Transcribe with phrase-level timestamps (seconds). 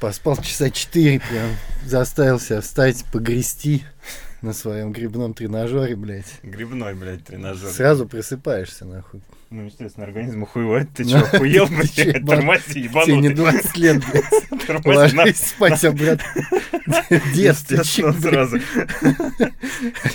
[0.00, 1.50] Поспал часа четыре прям.
[1.84, 3.84] Заставил себя встать, погрести
[4.40, 6.40] на своем грибном тренажере, блядь.
[6.42, 7.70] Грибной, блядь, тренажер.
[7.70, 9.20] Сразу просыпаешься, нахуй.
[9.50, 10.88] Ну, естественно, организм охуевает.
[10.96, 12.26] Ты что, охуел, блядь?
[12.26, 13.16] Тормози, Тебе ебанутый.
[13.18, 14.84] не 20 лет, блядь.
[14.86, 16.24] Ложись спать обратно.
[17.34, 18.58] Детство, сразу.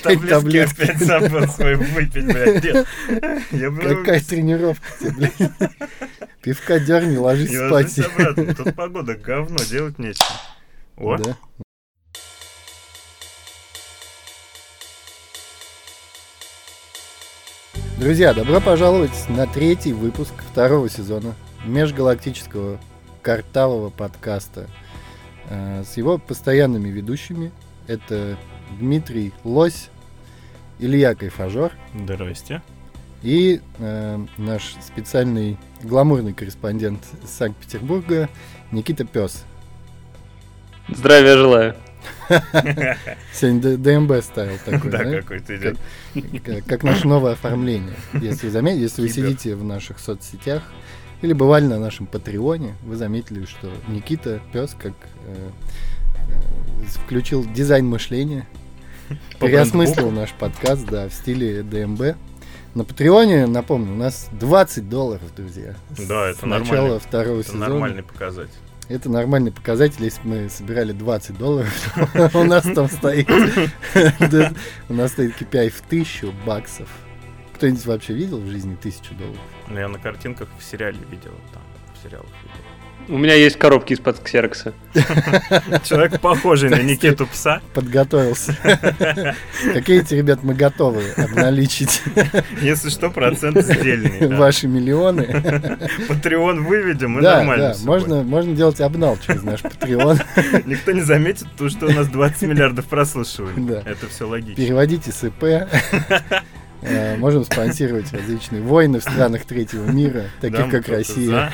[0.04, 2.61] Таблетки опять забыл свои выпить, блядь.
[2.61, 2.88] Дед,
[3.52, 5.52] Какая тренировка тебе, блядь.
[6.41, 7.97] Пивка дерни, ложись не спать.
[7.97, 8.55] ложись обратно.
[8.55, 10.25] Тут погода говно, делать нечего.
[10.97, 11.37] О, Да.
[18.00, 21.33] Друзья, добро пожаловать на третий выпуск второго сезона
[21.65, 22.79] межгалактического
[23.23, 24.67] картавого подкаста
[25.50, 27.51] э, с его постоянными ведущими.
[27.87, 28.37] Это
[28.79, 29.89] Дмитрий Лось,
[30.78, 32.61] Илья Кайфажор Здрасте.
[33.23, 38.30] И э, наш специальный гламурный корреспондент из Санкт-Петербурга
[38.72, 39.44] Никита Пес.
[40.90, 41.76] Здравия желаю.
[43.34, 45.78] Сегодня ДМБ ставил такой, Да, какой-то идет.
[46.66, 47.96] Как, наше новое оформление.
[48.14, 50.64] Если, заметили, если вы сидите в наших соцсетях
[51.22, 54.94] или бывали на нашем Патреоне, вы заметили, что Никита Пес как
[55.26, 55.50] э,
[56.30, 58.48] э, включил дизайн мышления,
[59.40, 62.16] переосмыслил наш подкаст, да, в стиле ДМБ.
[62.78, 65.73] На Патреоне, напомню, у нас 20 долларов, друзья.
[66.08, 67.00] Да, это нормально.
[67.00, 67.69] второго Это сезона.
[67.69, 68.53] нормальный показатель.
[68.88, 71.73] Это нормальный показатель, если бы мы собирали 20 долларов,
[72.36, 73.28] у нас там стоит,
[74.89, 76.88] у нас стоит KPI в тысячу баксов.
[77.56, 79.41] Кто-нибудь вообще видел в жизни тысячу долларов?
[79.69, 81.64] Ну, я на картинках в сериале видел, там,
[81.95, 82.67] в сериалах видел.
[83.09, 84.73] У меня есть коробки из-под ксерокса.
[85.83, 87.61] Человек похожий на Никиту Пса.
[87.73, 88.55] Подготовился.
[89.73, 92.02] Какие эти, ребят, мы готовы обналичить
[92.61, 94.35] Если что, процент сдельный.
[94.35, 95.72] ваши миллионы.
[96.08, 100.25] Патреон выведем, и Да, нормально да, можно, можно делать обнал через наш будет.
[100.66, 103.69] Никто не заметит, то, что у нас 20 миллиардов прослушиваний.
[103.69, 103.83] Да.
[103.85, 104.55] Это все логично.
[104.55, 105.67] Переводите с ИП.
[106.81, 111.52] Э, Можем спонсировать различные войны в странах третьего мира, таких как Россия.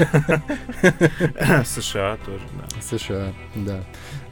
[1.65, 2.81] США тоже, да.
[2.81, 3.83] США, да.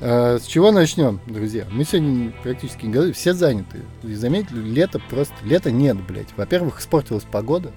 [0.02, 1.66] А, с чего начнем, друзья?
[1.72, 3.82] Мы сегодня практически не готовы, все заняты.
[4.04, 5.34] Вы заметили, лето просто...
[5.44, 6.36] Лета нет, блядь.
[6.36, 7.72] Во-первых, испортилась погода.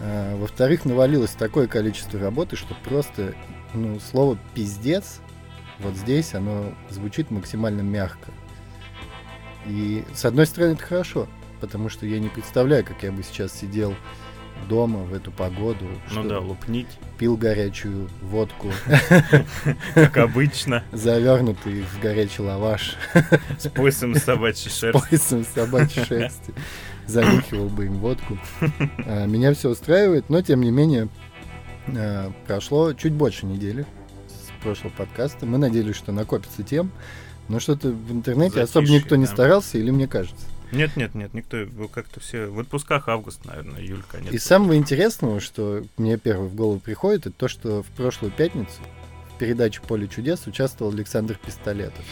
[0.00, 3.34] А, во-вторых, навалилось такое количество работы, что просто,
[3.72, 5.20] ну, слово «пиздец»
[5.78, 8.30] вот здесь, оно звучит максимально мягко.
[9.66, 11.26] И, с одной стороны, это хорошо,
[11.66, 13.94] потому что я не представляю, как я бы сейчас сидел
[14.68, 16.86] дома в эту погоду, Ну да, лупнить,
[17.18, 18.70] пил горячую водку,
[19.94, 22.96] как обычно, завернутый в горячий лаваш,
[23.58, 25.08] с поясом собачьей шерсти.
[25.08, 26.54] поясом собачьей шерсти,
[27.06, 28.38] занюхивал бы им водку.
[29.06, 31.08] А, Меня все устраивает, но тем не менее
[31.88, 33.84] а, прошло чуть больше недели
[34.28, 35.46] с прошлого подкаста.
[35.46, 36.90] Мы надеялись, что накопится тем,
[37.48, 39.32] но что-то в интернете особо никто не да.
[39.32, 40.46] старался, или мне кажется.
[40.74, 44.32] Нет, нет, нет, никто, как-то все в отпусках август, наверное, июль, конец.
[44.32, 48.80] И самого интересного, что мне первое в голову приходит, это то, что в прошлую пятницу
[49.34, 52.04] в передаче «Поле чудес» участвовал Александр Пистолетов.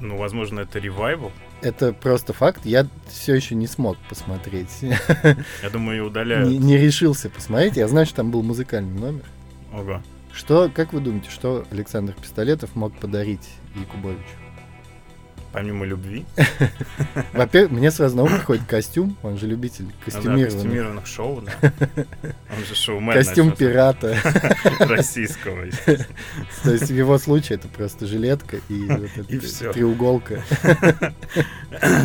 [0.00, 1.32] Ну, возможно, это ревайвал.
[1.60, 2.64] Это просто факт.
[2.64, 4.70] Я все еще не смог посмотреть.
[4.82, 6.48] Я думаю, удаляют.
[6.48, 7.76] не, не решился посмотреть.
[7.76, 9.24] Я знаю, что там был музыкальный номер.
[9.72, 10.00] Ого.
[10.32, 14.22] Что, как вы думаете, что Александр Пистолетов мог подарить Якубовичу?
[15.52, 16.24] Помимо любви.
[17.32, 19.16] Во-первых, мне сразу на ум приходит костюм.
[19.22, 20.52] Он же любитель да, костюмированных.
[20.52, 21.72] костюмированных шоу, да.
[22.56, 23.14] Он же шоумен.
[23.14, 24.16] Костюм пирата.
[24.80, 26.06] Российского, естественно.
[26.64, 30.42] То есть в его случае это просто жилетка и вот эта треуголка.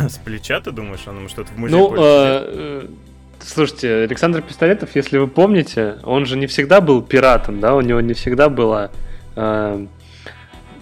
[0.08, 2.50] С плеча, ты думаешь, он ему что-то в музее Ну, пользуется?
[2.54, 2.88] э,
[3.40, 8.00] слушайте, Александр Пистолетов, если вы помните, он же не всегда был пиратом, да, у него
[8.00, 8.90] не всегда была
[9.36, 9.86] э,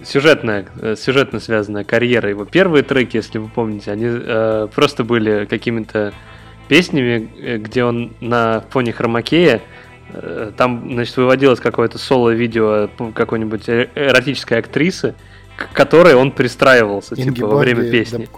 [0.04, 2.28] сюжетная, э, сюжетно связанная карьера.
[2.28, 6.12] Его первые треки, если вы помните, они э, просто были какими-то
[6.68, 9.62] песнями, э, где он на фоне хромакея
[10.12, 15.14] э, там, значит, выводилось какое-то соло-видео какой-нибудь э- эротической актрисы,
[15.56, 18.28] к которой он пристраивался, типа, во время песни.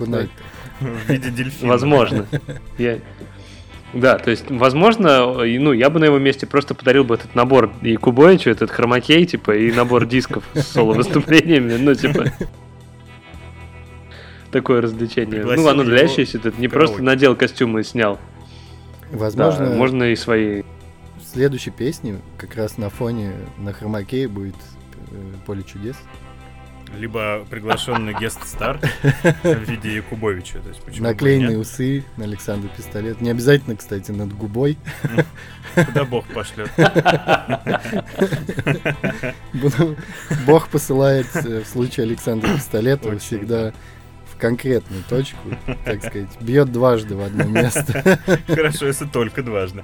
[0.81, 1.71] В виде дельфина.
[1.71, 2.27] Возможно.
[2.79, 2.99] Я-
[3.95, 7.35] Да, то есть, возможно, и, ну, я бы на его месте просто подарил бы этот
[7.35, 12.25] набор и Кубоичу, этот хромакей, типа, и набор дисков с соло-выступлениями, ну, типа...
[14.51, 15.41] Такое развлечение.
[15.41, 18.21] Пригласил Ну, оно длящееся, это не просто надел костюм и снял.
[19.11, 20.63] Возможно, Да, можно и свои.
[20.63, 24.55] в следующей песне как раз на фоне на хромакее будет
[25.11, 25.97] э, поле чудес.
[26.99, 28.79] Либо приглашенный гест-стар
[29.43, 30.61] в виде Якубовича.
[30.61, 33.21] То есть, Наклеенные усы на Александр Пистолет.
[33.21, 34.79] Не обязательно, кстати, над губой.
[35.75, 36.71] Куда бог пошлет.
[40.47, 43.73] Бог посылает э, в случае Александра Пистолетова Точно, всегда
[44.33, 45.39] в конкретную точку,
[45.85, 48.19] так сказать, бьет дважды в одно место.
[48.47, 49.83] Хорошо, если только дважды.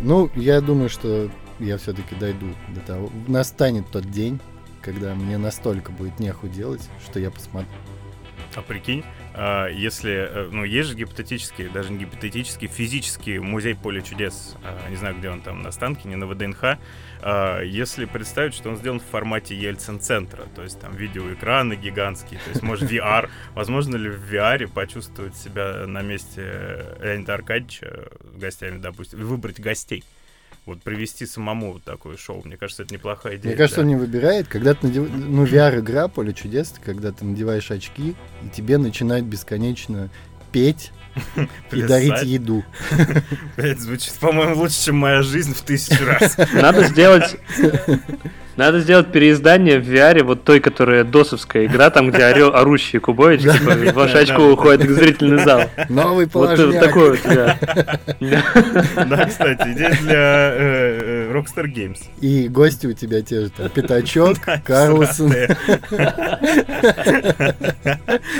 [0.00, 3.10] Ну, я думаю, что я все-таки дойду до того.
[3.28, 4.40] Настанет тот день,
[4.82, 7.70] когда мне настолько будет нехуй делать, что я посмотрю.
[8.56, 14.00] А прикинь, а, если, э, ну, есть же гипотетический, даже не гипотетический, физический музей поля
[14.00, 16.78] чудес, а, не знаю, где он там, на Станкине, на ВДНХ,
[17.22, 22.50] а, если представить, что он сделан в формате Ельцин-центра, то есть там видеоэкраны гигантские, то
[22.50, 29.20] есть, может, VR, возможно ли в VR почувствовать себя на месте Леонида Аркадьевича гостями, допустим,
[29.24, 30.02] выбрать гостей?
[30.66, 33.48] Вот привести самому вот такое шоу, мне кажется, это неплохая идея.
[33.48, 33.82] Мне кажется, да.
[33.82, 34.46] он не выбирает.
[34.46, 35.08] Когда ты надев...
[35.10, 40.10] Ну, VR-игра, поле чудес, когда ты надеваешь очки, и тебе начинают бесконечно
[40.52, 40.92] петь
[41.72, 42.64] и дарить еду.
[43.56, 46.36] Блядь, звучит, по-моему, лучше, чем моя жизнь в тысячу раз.
[46.52, 47.36] Надо сделать...
[48.56, 53.42] Надо сделать переиздание в VR вот той, которая досовская игра, там, где орел, орущий Кубович,
[53.42, 54.52] типа, ваш очко да.
[54.52, 55.62] уходит в зрительный зал.
[55.88, 56.84] Новый Вот положняк.
[56.84, 57.58] такой вот, да.
[59.06, 61.98] Да, кстати, идея для э, э, Rockstar Games.
[62.20, 65.32] И гости у тебя те же, там, Пятачок, Карлсон.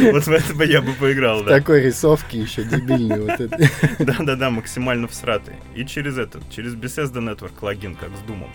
[0.01, 1.59] Вот в это бы я бы поиграл, да.
[1.59, 3.57] Такой рисовки еще дебильный вот это.
[3.99, 5.55] Да-да-да, максимально всратый.
[5.75, 8.51] И через этот, через Bethesda Network логин, как с Думом.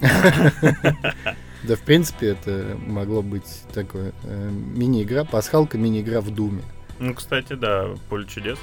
[1.64, 6.62] Да, в принципе, это могло быть такое э, мини-игра, пасхалка мини-игра в Думе.
[7.00, 8.58] Ну, кстати, да, поле чудес.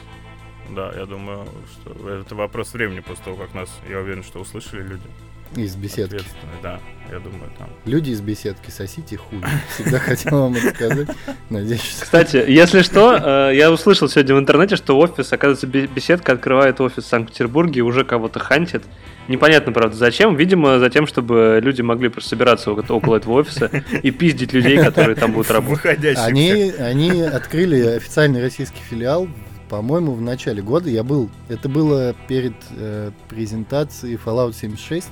[0.73, 4.81] Да, я думаю, что это вопрос времени после того, как нас, я уверен, что услышали
[4.81, 5.07] люди.
[5.55, 6.21] Из беседки.
[6.61, 6.79] Да,
[7.11, 7.69] я думаю, там.
[7.85, 9.41] Люди из беседки, сосите хуй.
[9.73, 11.07] Всегда хотел вам это сказать.
[11.49, 12.03] Надеюсь, что...
[12.03, 16.81] Кстати, если что, э, я услышал сегодня в интернете, что офис, оказывается, бе- беседка открывает
[16.81, 18.83] офис в Санкт-Петербурге и уже кого-то хантит.
[19.27, 20.35] Непонятно, правда, зачем.
[20.35, 23.71] Видимо, за тем, чтобы люди могли просто собираться около этого офиса
[24.03, 26.17] и пиздить людей, которые там будут работать.
[26.17, 29.27] Они, они открыли официальный российский филиал,
[29.69, 30.89] по-моему, в начале года.
[30.89, 35.07] Я был, это было перед э, презентацией Fallout 76.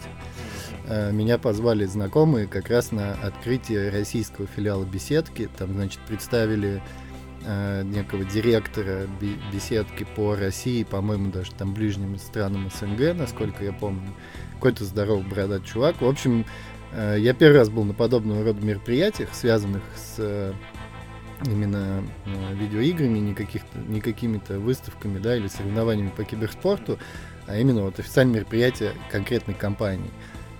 [0.85, 5.49] Э, меня позвали знакомые как раз на открытие российского филиала беседки.
[5.57, 6.81] Там, значит, представили
[7.45, 9.07] э, некого директора
[9.51, 14.09] беседки по России, по-моему, даже там ближним странам СНГ, насколько я помню.
[14.55, 16.01] Какой-то здоровый бородатый чувак.
[16.01, 16.45] В общем,
[16.91, 20.53] э, я первый раз был на подобного рода мероприятиях, связанных с
[21.45, 22.03] именно
[22.53, 23.35] видеоиграми, не,
[23.87, 26.99] не какими-то выставками, да, или соревнованиями по киберспорту,
[27.47, 30.09] а именно вот официальное мероприятие конкретной компании.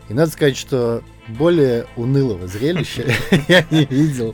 [0.10, 3.04] И надо сказать, что более унылого зрелища
[3.48, 4.34] я не видел.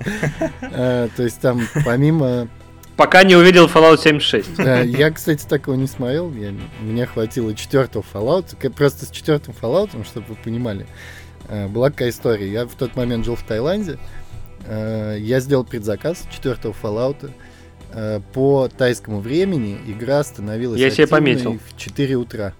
[0.61, 2.47] Э, То есть там помимо...
[2.97, 4.59] Пока не увидел Fallout 76.
[4.59, 6.29] э, Я, кстати, такого не смотрел.
[6.81, 8.69] Мне хватило четвертого Fallout.
[8.71, 10.85] Просто с четвертым Fallout, чтобы вы понимали,
[11.47, 12.51] э, была какая история.
[12.51, 13.97] Я в тот момент жил в Таиланде.
[14.65, 17.31] Э, Я сделал предзаказ четвертого Fallout.
[18.33, 21.57] По тайскому времени игра становилась Я себе пометил.
[21.57, 22.53] в 4 утра.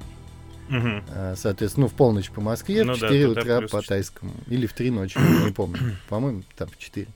[0.72, 3.84] А, Соответственно, ну, в полночь по Москве, Ну в да, 4 туда утра по четыре.
[3.88, 4.34] тайскому.
[4.48, 5.98] Или в 3 ночи, не помню.
[6.10, 7.08] По-моему, там в 4.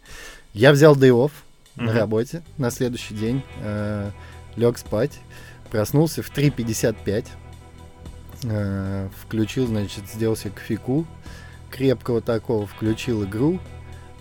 [0.53, 1.31] Я взял day off
[1.75, 1.97] на Мгм.
[1.97, 3.41] работе на следующий день.
[4.55, 5.19] лег спать.
[5.71, 7.25] Проснулся в 3.55.
[8.43, 11.05] э, включил, значит, сделал себе кофейку.
[11.71, 12.67] Крепкого такого.
[12.67, 13.59] Включил игру.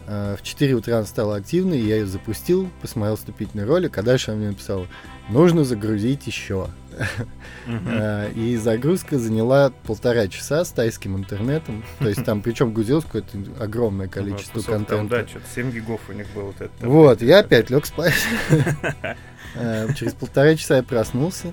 [0.06, 4.30] Э, в 4 утра она стала активной, я ее запустил, посмотрел вступительный ролик, а дальше
[4.30, 4.86] она мне написала,
[5.28, 6.68] нужно загрузить еще.
[7.66, 11.84] Э, И загрузка заняла полтора часа с тайским интернетом.
[11.98, 15.22] То есть там, причем грузилось какое-то огромное количество там, контента.
[15.22, 16.44] Да, что-то 7 гигов у них было.
[16.44, 16.72] Вот, это.
[16.88, 18.14] Вот, я опять лег спать.
[19.54, 21.52] Э, Через полтора часа я проснулся.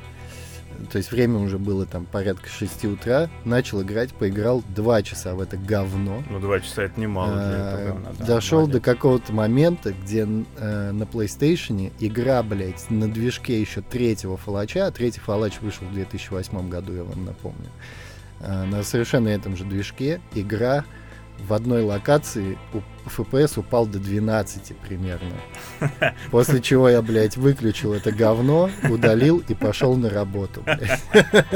[0.92, 3.30] То есть время уже было там порядка 6 утра.
[3.46, 6.24] Начал играть, поиграл 2 часа в это говно.
[6.30, 10.22] Ну, 2 часа это немало для Э, этого говна, да, Дошел до какого-то момента, где
[10.22, 15.94] э, на PlayStation игра, блядь, на движке еще третьего фалача, а третий фалач вышел в
[15.94, 17.70] 2008 году, я вам напомню.
[18.40, 20.86] Э, на совершенно этом же движке игра
[21.48, 22.80] в одной локации у
[23.10, 25.32] FPS упал до 12 примерно.
[26.32, 31.02] После чего я, блядь, выключил это говно, удалил и пошел на работу, блядь.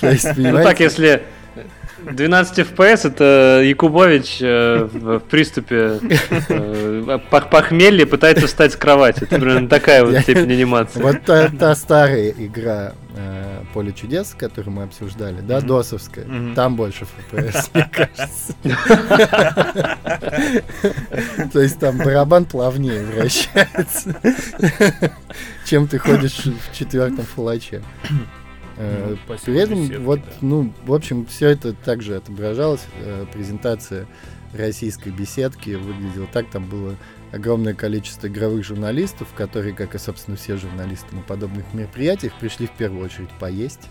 [0.00, 1.22] То есть, Ну так, если
[2.02, 5.98] 12 FPS, это Якубович э, в приступе
[6.48, 9.24] э, пох- похмелья пытается встать с кровати.
[9.24, 11.02] Это примерно такая вот степень анимации.
[11.02, 15.66] Вот та, та старая игра э, поле чудес, который мы обсуждали, да, Мгм.
[15.66, 16.54] досовская, Мгм.
[16.54, 18.54] там больше FPS, мне кажется.
[21.52, 24.14] То есть там барабан плавнее вращается,
[25.66, 27.82] чем ты ходишь в четвертом фулаче.
[28.80, 30.32] Ну, При этом, вот, да.
[30.40, 32.84] ну, в общем, все это также отображалось.
[33.00, 34.06] э, Презентация
[34.54, 36.50] российской беседки выглядела так.
[36.50, 36.96] Там было
[37.32, 42.72] огромное количество игровых журналистов, которые, как и, собственно, все журналисты на подобных мероприятиях, пришли в
[42.72, 43.88] первую очередь поесть.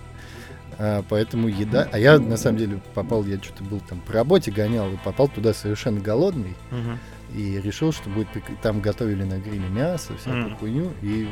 [0.77, 1.87] А, поэтому еда...
[1.91, 5.27] А я, на самом деле, попал, я что-то был там по работе гонял, и попал
[5.27, 6.55] туда совершенно голодный.
[6.71, 6.99] Мгм.
[7.35, 8.27] И решил, что будет
[8.63, 10.55] там готовили на гриле мясо, всякую Мгм.
[10.57, 10.91] хуйню.
[11.01, 11.29] И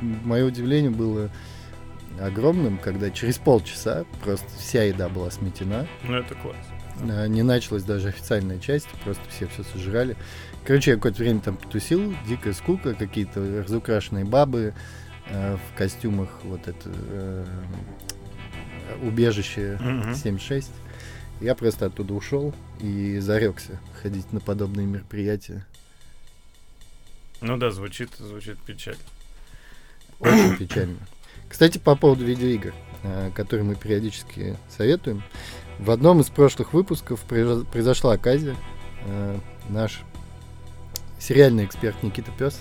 [0.00, 1.30] мое удивление было
[2.18, 5.86] огромным, когда через полчаса просто вся еда была сметена.
[6.04, 6.56] Ну, это класс.
[7.02, 10.16] А, Не началась даже официальная часть, просто все все сожрали.
[10.64, 14.74] Короче, я какое-то время там потусил, дикая скука, какие-то разукрашенные бабы
[15.28, 17.46] э, в костюмах, вот это э,
[19.02, 20.12] убежище Мгм.
[20.12, 20.66] 7.6.
[21.40, 25.64] Я просто оттуда ушел и зарекся ходить на подобные мероприятия.
[27.40, 29.00] Ну да, звучит, звучит печально.
[30.18, 30.98] Очень печально.
[31.50, 35.22] Кстати, по поводу видеоигр, э, которые мы периодически советуем.
[35.80, 38.56] В одном из прошлых выпусков произо- произошла оказия.
[39.04, 39.36] Э,
[39.68, 40.02] Наш
[41.18, 42.60] сериальный эксперт Никита Пес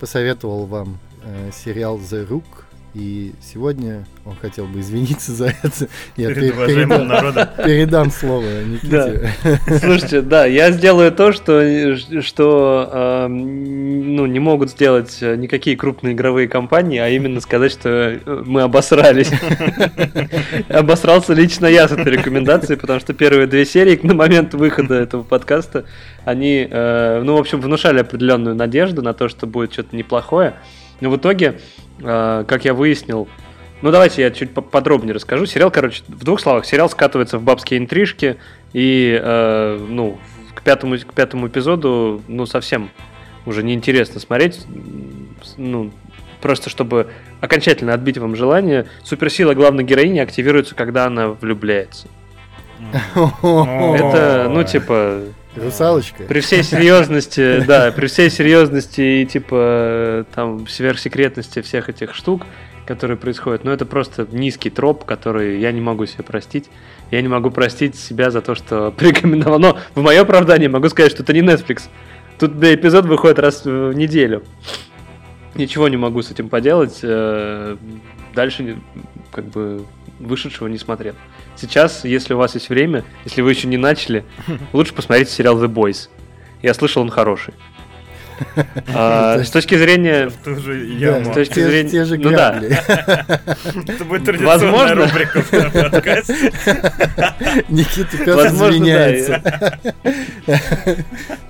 [0.00, 2.63] посоветовал вам э, сериал The Rook.
[2.94, 5.88] И сегодня он хотел бы извиниться за это.
[6.16, 7.48] Я Перед пе- уважаемым передам, народом.
[7.64, 9.32] передам слово Никите.
[9.80, 16.46] Слушайте, да, я сделаю то, что, что э, ну, не могут сделать никакие крупные игровые
[16.46, 19.32] компании, а именно сказать, что э, мы обосрались.
[20.68, 25.24] Обосрался лично я с этой рекомендацией, потому что первые две серии на момент выхода этого
[25.24, 25.84] подкаста,
[26.24, 30.54] они, э, ну, в общем, внушали определенную надежду на то, что будет что-то неплохое.
[31.00, 31.60] Но в итоге,
[32.00, 33.28] э, как я выяснил,
[33.82, 35.46] ну давайте я чуть по- подробнее расскажу.
[35.46, 38.36] Сериал, короче, в двух словах, сериал скатывается в бабские интрижки,
[38.72, 40.18] и, э, ну,
[40.54, 42.90] к пятому, к пятому эпизоду, ну, совсем
[43.46, 44.64] уже неинтересно смотреть.
[45.56, 45.92] Ну,
[46.40, 47.08] просто чтобы
[47.40, 52.08] окончательно отбить вам желание, суперсила главной героини активируется, когда она влюбляется.
[53.14, 55.22] Это, ну, типа,
[55.56, 56.24] Русалочка.
[56.24, 62.42] при всей серьезности, да, при всей серьезности и типа там сверхсекретности всех этих штук,
[62.86, 66.68] которые происходят, но это просто низкий троп, который я не могу себе простить.
[67.10, 69.58] Я не могу простить себя за то, что порекомендовал.
[69.58, 71.82] Но в мое оправдание могу сказать, что это не Netflix.
[72.38, 74.42] Тут да, эпизод выходит раз в неделю.
[75.54, 76.98] Ничего не могу с этим поделать.
[77.02, 77.76] э,
[78.34, 78.76] Дальше
[79.30, 79.84] как бы
[80.26, 81.14] вышедшего не смотрел.
[81.56, 84.24] Сейчас, если у вас есть время, если вы еще не начали,
[84.72, 86.08] лучше посмотрите сериал The Boys.
[86.62, 87.54] Я слышал, он хороший.
[88.94, 90.30] А, С точки зрения...
[90.30, 90.34] С
[91.34, 92.52] точки зрения- те же ну да.
[92.52, 92.78] грабли.
[93.88, 95.50] Это будет традиционная рубрика в
[95.90, 96.52] подкасте.
[97.68, 99.42] Никита Возможно, извиняется.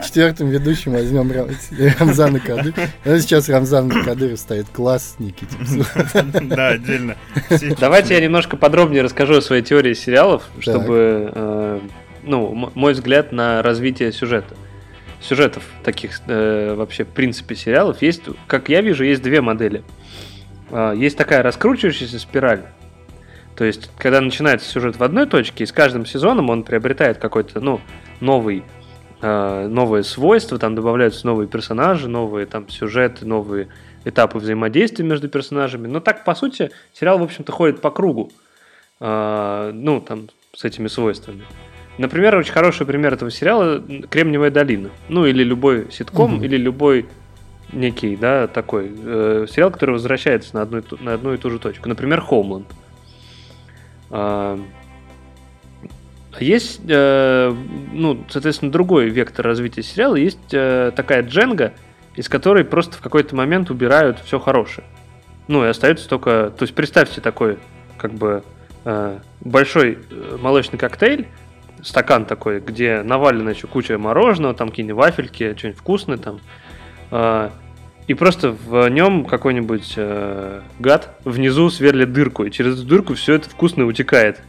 [0.05, 1.51] Четвертым ведущим возьмем Рам-
[1.99, 2.89] Рамзана Кадырова.
[3.05, 5.57] Сейчас Рамзан Кадыров ставит класс Никите.
[6.43, 7.17] Да, отдельно.
[7.81, 11.81] Давайте я немножко подробнее расскажу о своей теории сериалов, чтобы, э,
[12.23, 14.55] ну, мой взгляд на развитие сюжета.
[15.25, 19.83] Сюжетов таких э, вообще в принципе сериалов есть, как я вижу, есть две модели.
[20.71, 22.63] А, Есть такая раскручивающаяся спираль.
[23.57, 27.61] То есть, когда начинается сюжет в одной точке, и с каждым сезоном он приобретает какой-то,
[27.61, 27.81] ну,
[28.21, 28.65] новый,
[29.23, 33.69] э, новые свойства, там добавляются новые персонажи, новые там сюжеты, новые
[34.05, 35.87] этапы взаимодействия между персонажами.
[35.87, 38.31] Но так, по сути, сериал, в общем-то, ходит по кругу.
[39.01, 41.45] А, ну, там, с этими свойствами.
[41.99, 44.91] Например, очень хороший пример этого сериала «Кремниевая долина».
[45.09, 46.45] Ну, или любой ситком, Мгм.
[46.45, 47.07] или любой
[47.73, 51.51] некий, да, такой э, сериал, который возвращается на одну, и ту- на одну и ту
[51.51, 51.89] же точку.
[51.89, 52.67] Например, «Хоумланд».
[54.11, 54.59] А,
[56.41, 57.55] есть, э,
[57.93, 60.17] ну, соответственно, другой вектор развития сериала.
[60.17, 61.75] Есть э, такая дженга,
[62.17, 64.87] из которой просто в какой-то момент убирают все хорошее.
[65.47, 66.53] Ну, и остается только...
[66.57, 67.59] То есть представьте такой,
[67.99, 68.43] как бы,
[68.85, 71.29] э, большой э, молочный коктейль,
[71.85, 76.41] стакан такой, где навалена еще куча мороженого, там какие-нибудь вафельки, что-нибудь вкусное там.
[77.11, 77.53] А,
[78.07, 83.35] и просто в нем какой-нибудь э, гад внизу сверлит дырку, и через эту дырку все
[83.35, 84.41] это вкусное утекает.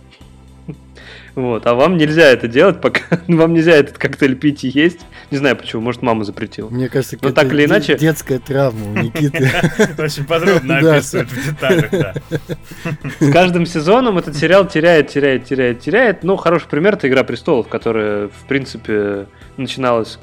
[1.36, 5.02] Вот, а вам нельзя это делать, пока вам нельзя этот коктейль пить и есть.
[5.32, 6.70] Не знаю почему, может мама запретила.
[6.70, 9.52] Мне кажется, это так или де- иначе- детская травма у Никиты.
[9.98, 10.96] Очень подробно Да.
[10.96, 12.14] описывает в деталях, да.
[13.20, 16.24] С каждым сезоном этот сериал теряет, теряет, теряет, теряет.
[16.24, 19.26] Ну, хороший пример это Игра престолов, которая, в принципе,
[19.58, 20.20] начиналась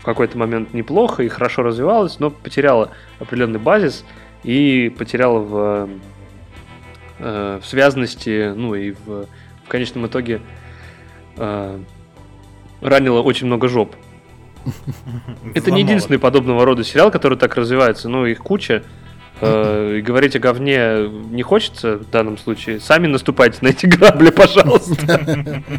[0.00, 2.90] в какой-то момент неплохо и хорошо развивалась, но потеряла
[3.20, 4.04] определенный базис
[4.42, 5.88] и потеряла в
[7.18, 9.26] э, в связности, ну и в,
[9.70, 10.40] в конечном итоге
[11.36, 11.78] э,
[12.80, 13.94] ранило очень много жоп.
[15.54, 18.82] Это не единственный подобного рода сериал, который так развивается, но их куча.
[19.40, 22.80] Э, и говорить о говне не хочется в данном случае.
[22.80, 25.62] Сами наступайте на эти грабли, пожалуйста.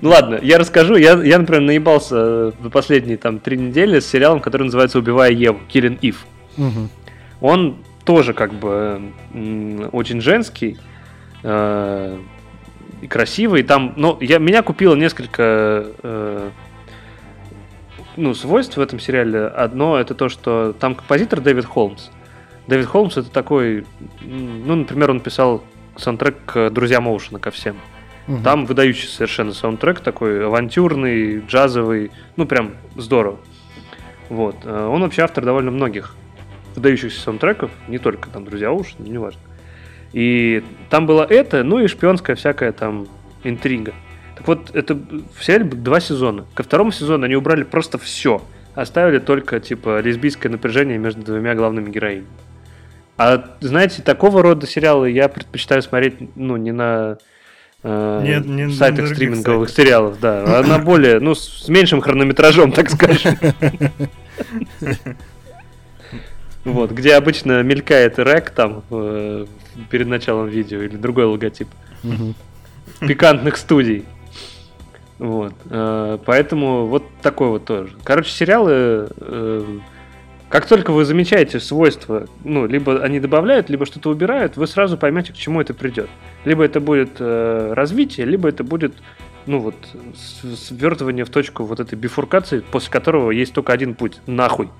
[0.00, 0.96] Ну ладно, я расскажу.
[0.96, 5.60] Я, я например, наебался за последние там три недели с сериалом, который называется «Убивая Еву»,
[5.72, 6.88] Killing Eve.
[7.40, 9.12] Он тоже как бы
[9.92, 10.78] очень женский
[11.42, 12.18] э,
[13.02, 13.62] и красивый.
[13.64, 16.50] Там, ну, я, меня купило несколько э,
[18.16, 19.46] ну, свойств в этом сериале.
[19.46, 22.08] Одно это то, что там композитор Дэвид Холмс.
[22.68, 23.84] Дэвид Холмс это такой,
[24.20, 25.64] ну, например, он писал
[25.96, 27.76] саундтрек к «Друзьям Оушена» ко всем.
[28.28, 28.42] Угу.
[28.44, 33.38] Там выдающийся совершенно саундтрек такой, авантюрный, джазовый, ну, прям здорово.
[34.28, 34.56] Вот.
[34.64, 36.14] Э, он вообще автор довольно многих
[36.76, 39.40] выдающихся саундтреков, не только там «Друзья Оушена», неважно.
[40.12, 43.06] И там было это, ну и шпионская всякая там
[43.44, 43.94] интрига.
[44.36, 46.46] Так вот, это в сериале два сезона.
[46.54, 48.42] Ко второму сезону они убрали просто все.
[48.74, 52.26] Оставили только, типа, лесбийское напряжение между двумя главными героинями.
[53.18, 57.18] А, знаете, такого рода сериалы я предпочитаю смотреть, ну, не на
[57.82, 59.84] э, Нет, не сайтах на стриминговых сайтах.
[59.84, 63.36] сериалов, да, а на более, ну, с меньшим хронометражом, так скажем.
[66.64, 69.46] Вот, где обычно мелькает рэк там э,
[69.90, 71.68] перед началом видео или другой логотип.
[73.00, 74.04] Пикантных студий.
[75.18, 75.54] Вот.
[75.70, 77.96] Э, поэтому вот такой вот тоже.
[78.04, 79.08] Короче, сериалы
[80.52, 85.32] как только вы замечаете свойства, ну, либо они добавляют, либо что-то убирают, вы сразу поймете,
[85.32, 86.10] к чему это придет.
[86.44, 88.92] Либо это будет э, развитие, либо это будет,
[89.46, 89.74] ну вот,
[90.56, 94.70] свертывание в точку вот этой бифуркации, после которого есть только один путь– нахуй.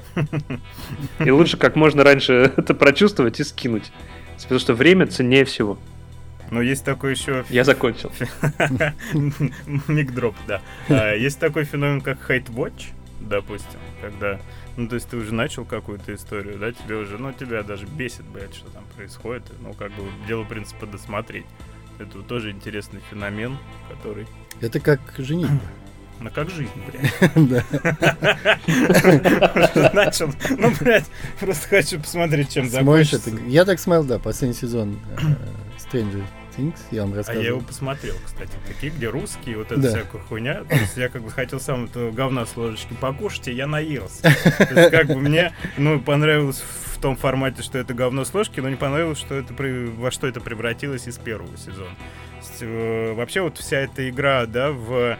[1.19, 3.93] И лучше как можно раньше это прочувствовать и скинуть.
[4.43, 5.79] Потому что время ценнее всего.
[6.51, 7.45] Но есть такой еще...
[7.49, 8.13] Я закончил.
[9.89, 10.61] Мигдроп, да.
[10.89, 12.89] А, есть такой феномен, как hate watch,
[13.21, 14.39] допустим, когда
[14.77, 18.25] ну, то есть ты уже начал какую-то историю, да, тебе уже, ну, тебя даже бесит,
[18.25, 19.43] блядь, что там происходит.
[19.61, 21.45] Ну, как бы дело, в принципе, досмотреть.
[21.99, 23.59] Это тоже интересный феномен,
[23.91, 24.27] который...
[24.63, 25.61] Это как женитьба.
[26.21, 27.37] Ну, как жизнь, блядь.
[29.93, 31.07] Начал, ну, блядь,
[31.41, 33.31] просто хочу посмотреть, чем закончится.
[33.49, 35.23] Я так смотрел, да, последний сезон э,
[35.79, 36.23] Stranger
[36.57, 37.41] Things, я вам рассказывал.
[37.41, 38.51] А я его посмотрел, кстати.
[38.67, 39.89] Такие, где русские, вот эта да.
[39.89, 40.65] всякая хуйня.
[40.65, 44.23] То есть я как бы хотел сам это говна с ложечки покушать, и я наелся.
[44.59, 48.61] То есть как бы мне, ну, понравилось в том формате, что это говно с ложки,
[48.61, 51.95] но не понравилось, что это во что это превратилось из первого сезона.
[52.61, 55.19] Э, вообще вот вся эта игра, да, в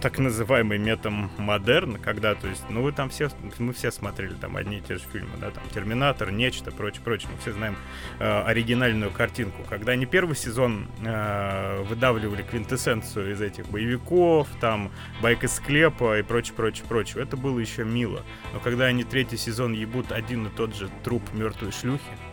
[0.00, 4.78] так называемый метамодерн, когда, то есть, ну вы там все, мы все смотрели там одни
[4.78, 7.76] и те же фильмы, да, там Терминатор, Нечто, прочее, прочее, мы все знаем
[8.18, 9.62] э, оригинальную картинку.
[9.68, 16.22] Когда они первый сезон э, выдавливали квинтэссенцию из этих боевиков, там Байк из склепа и
[16.22, 18.22] прочее, прочее, прочее, это было еще мило.
[18.52, 22.25] Но когда они третий сезон ебут один и тот же труп мертвой шлюхи, Э,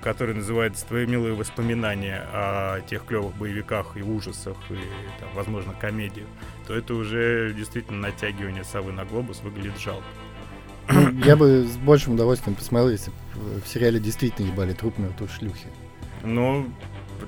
[0.00, 4.74] который называется «Твои милые воспоминания о тех клевых боевиках и ужасах, и,
[5.20, 6.26] там, возможно, комедию»,
[6.66, 10.04] то это уже действительно натягивание совы на глобус выглядит жалко.
[10.90, 15.28] Ну, я бы с большим удовольствием посмотрел, если бы в сериале действительно ебали труп мертвой
[15.28, 15.68] шлюхи.
[16.22, 16.66] Ну,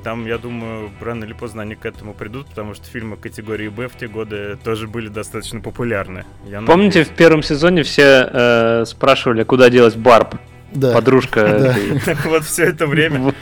[0.05, 3.89] там, я думаю, рано или поздно они к этому придут, потому что фильмы категории Б
[3.89, 6.25] в те годы тоже были достаточно популярны.
[6.47, 7.09] Я Помните, надеюсь...
[7.09, 10.37] в первом сезоне все э, спрашивали, куда делась Барб?
[10.77, 10.93] Да.
[10.93, 11.75] подружка.
[12.05, 13.35] Так вот все это время.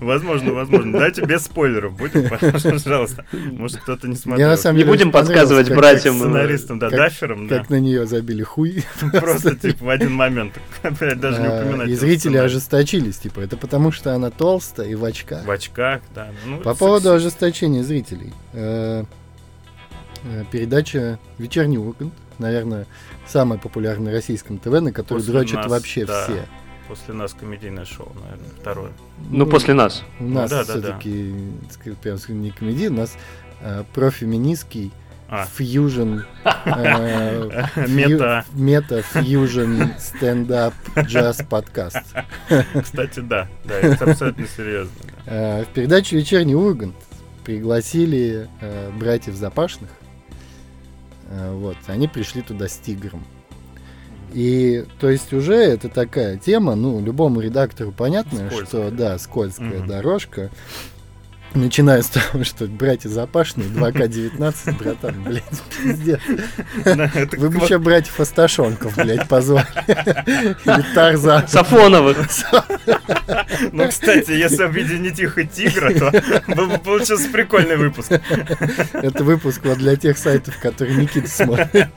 [0.00, 0.98] Возможно, возможно.
[0.98, 3.24] Дайте без спойлеров будем, пожалуйста.
[3.32, 4.46] Может, кто-то не смотрел.
[4.46, 6.18] Я, на самом деле, не будем подсказывать как, братьям.
[6.18, 7.48] Как сценаристам, да, даферам.
[7.48, 8.84] Как на нее забили хуй.
[9.12, 10.54] Просто, типа, в один момент.
[10.82, 11.88] Даже не а, упоминать.
[11.88, 15.44] И зрители ожесточились, типа, это потому, что она толстая и в очках.
[15.44, 16.28] В очках, да.
[16.46, 18.32] Ну, По поводу ожесточения зрителей.
[20.24, 22.86] Э, передача «Вечерний Ургант», наверное,
[23.26, 26.24] самое популярное российском ТВ, на которое дрочат вообще да.
[26.24, 26.46] все.
[26.86, 28.92] После нас комедийное шоу, наверное, второе.
[29.30, 30.02] Ну, ну после нас.
[30.20, 31.34] У нас да, все-таки,
[31.84, 32.32] да, да.
[32.34, 33.16] не комедий, у нас
[33.62, 34.92] э, профеминистский
[35.28, 35.46] а.
[35.46, 42.02] фьюжн э, мета мета фьюжн стендап джаз подкаст
[42.82, 44.92] кстати да да это абсолютно серьезно
[45.24, 46.96] э, в передаче вечерний ургант
[47.44, 48.46] пригласили
[48.98, 49.88] братьев запашных
[51.52, 53.24] вот они пришли туда с тигром
[54.34, 58.66] и то есть уже это такая тема, ну, любому редактору понятно, скользкая.
[58.66, 59.86] что да, скользкая угу.
[59.86, 60.50] дорожка.
[61.54, 65.44] Начиная с того, что братья Запашные, 2К19, братан, блядь,
[65.82, 66.20] пиздец.
[66.84, 69.66] Вы бы еще братьев Асташонков, блядь, позвали.
[69.86, 71.46] Или Тарзан.
[71.48, 72.18] Сафоновых.
[73.72, 76.10] Ну, кстати, если объединить их и Тигра, то
[76.54, 78.12] был бы получился прикольный выпуск.
[78.92, 81.88] Это выпуск вот для тех сайтов, которые Никита смотрит.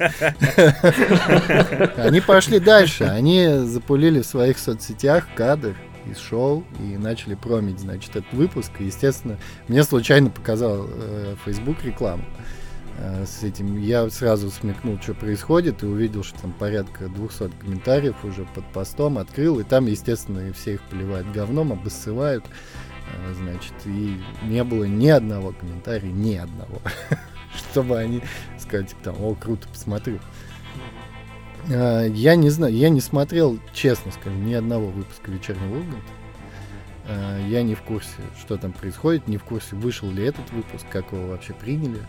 [1.98, 3.06] Они пошли дальше.
[3.06, 5.76] Они запулили в своих соцсетях кадр
[6.08, 8.72] из шоу и начали промить, значит, этот выпуск.
[8.80, 9.38] И, естественно,
[9.68, 12.24] мне случайно показал э, Facebook рекламу
[12.98, 13.78] э, с этим.
[13.78, 19.18] Я сразу смекнул, что происходит, и увидел, что там порядка 200 комментариев уже под постом,
[19.18, 22.46] открыл, и там, естественно, все их поливают говном, обоссывают.
[23.14, 26.82] Э, значит, и не было ни одного комментария, ни одного,
[27.72, 28.22] чтобы они
[28.60, 30.20] сказать, типа, там, о, круто, посмотрю.
[31.70, 36.02] А, я не знаю, я не смотрел, честно скажем, ни одного выпуска вечернего Урганта.
[37.48, 41.12] Я не в курсе, что там происходит, не в курсе, вышел ли этот выпуск, как
[41.12, 42.00] его вообще приняли.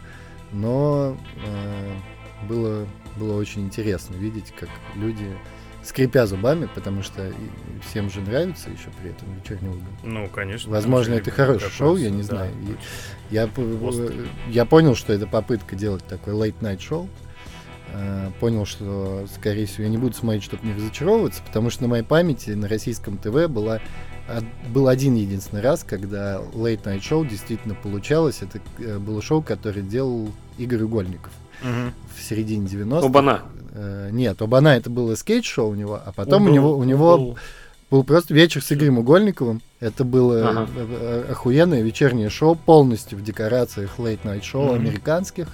[0.53, 5.37] Но а, было, было очень интересно видеть, как люди,
[5.83, 7.31] скрипя зубами, потому что
[7.87, 10.03] всем же нравится еще при этом вечерний Ургант.
[10.03, 10.73] Ну, конечно.
[10.73, 12.29] Возможно, это хорошее шоу, я не да.
[12.29, 12.53] знаю.
[13.31, 13.51] Я,
[14.49, 17.09] я понял, что это попытка делать такой late-night шоу.
[17.99, 21.89] Э, понял, что, скорее всего, я не буду смотреть, чтобы не разочаровываться, потому что на
[21.89, 23.81] моей памяти на российском ТВ была,
[24.69, 28.43] был один единственный раз, когда Late Night Show действительно получалось.
[28.43, 31.33] Это э, было шоу, которое делал Игорь Угольников
[31.63, 31.93] угу.
[32.15, 33.07] в середине 90-х.
[33.07, 33.43] Обана.
[33.73, 37.17] Э, нет, Обана это было скейт-шоу у него, а потом был, у него, у него
[37.17, 37.39] был.
[37.91, 39.63] был просто вечер с Игорем Угольниковым.
[39.81, 40.69] Это было ага.
[41.31, 44.75] охуенное вечернее шоу, полностью в декорациях Late Night Show угу.
[44.75, 45.47] американских.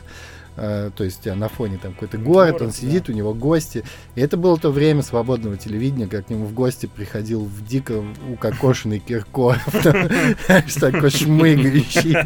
[0.54, 3.12] Uh, то есть а на фоне там какой-то город, город он сидит, да.
[3.12, 3.84] у него гости.
[4.14, 8.04] И это было то время свободного телевидения, как к нему в гости приходил в дико
[8.30, 9.66] укокошенный Киркоров,
[10.80, 12.16] такой шмыгающий.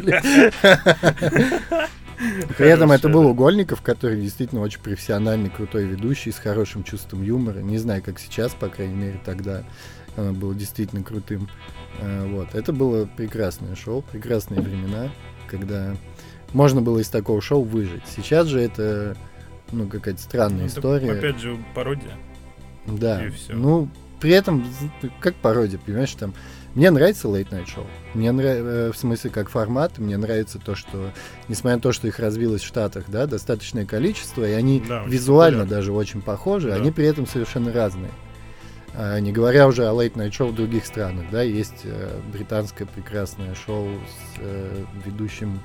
[2.57, 7.59] При этом это был Угольников, который действительно очень профессиональный, крутой ведущий, с хорошим чувством юмора.
[7.59, 9.63] Не знаю, как сейчас, по крайней мере, тогда
[10.17, 11.47] оно было действительно крутым.
[12.01, 12.55] Uh, вот.
[12.55, 15.09] Это было прекрасное шоу, прекрасные времена,
[15.47, 15.95] когда
[16.53, 18.03] можно было из такого шоу выжить.
[18.15, 19.15] Сейчас же это,
[19.71, 21.11] ну, какая-то странная ну, история.
[21.11, 22.13] Опять же, пародия.
[22.85, 23.25] Да.
[23.25, 23.53] И все.
[23.53, 24.65] Ну, при этом,
[25.19, 26.33] как пародия, понимаешь, там...
[26.75, 27.87] Мне нравится Late Night Show.
[28.13, 31.11] Мне нравится, э, в смысле, как формат, мне нравится то, что,
[31.47, 35.61] несмотря на то, что их развилось в Штатах, да, достаточное количество, и они да, визуально
[35.61, 35.75] популярны.
[35.75, 36.75] даже очень похожи, да.
[36.75, 38.11] они при этом совершенно разные.
[38.93, 42.87] А, не говоря уже о Late Night Show в других странах, да, есть э, британское
[42.87, 45.59] прекрасное шоу с э, ведущим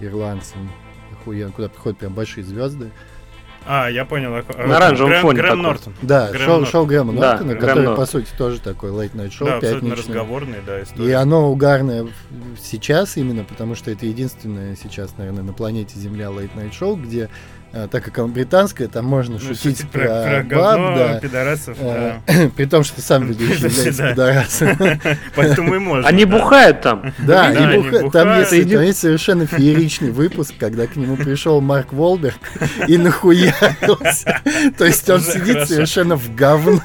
[0.00, 0.70] ирландцем,
[1.12, 2.90] охуенно, куда приходят прям большие звезды.
[3.66, 4.30] А, я понял.
[4.30, 5.42] На оранжевом Грэм, фоне.
[5.42, 5.94] Грэм Нортон.
[6.00, 6.66] Да, Грэм шоу, Нортон.
[6.72, 7.96] шоу Грэма да, Нортона, Грэм который, Нортон.
[7.96, 9.96] по сути, тоже такой late-night шоу, да, пятничный.
[9.96, 11.10] разговорный, да, история.
[11.10, 12.06] И оно угарное
[12.58, 17.28] сейчас именно, потому что это единственное сейчас, наверное, на планете Земля late-night шоу, где
[17.72, 21.20] так как он британская, там можно ну, шутить про, про, про баб, говно, да.
[21.20, 21.76] пидорасов.
[21.80, 22.50] А, да.
[22.56, 24.76] При том, что сам ведущий является пидорасом.
[25.36, 26.08] Поэтому и можно.
[26.08, 27.12] Они бухают там.
[27.18, 27.52] Да.
[28.12, 32.38] Там есть совершенно фееричный выпуск, когда к нему пришел Марк Волберг
[32.88, 34.40] и нахуярился.
[34.76, 36.80] То есть он сидит совершенно в говно.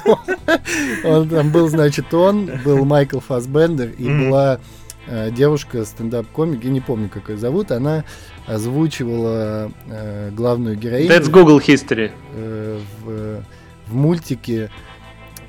[1.04, 4.60] Он там был, значит, он, был Майкл Фасбендер и была
[5.06, 8.04] э, девушка стендап-комик, я не помню, как ее зовут, она
[8.46, 11.10] озвучивала э, главную героиню.
[11.10, 12.12] That's Google History.
[12.34, 13.42] Э, в,
[13.88, 14.70] в мультике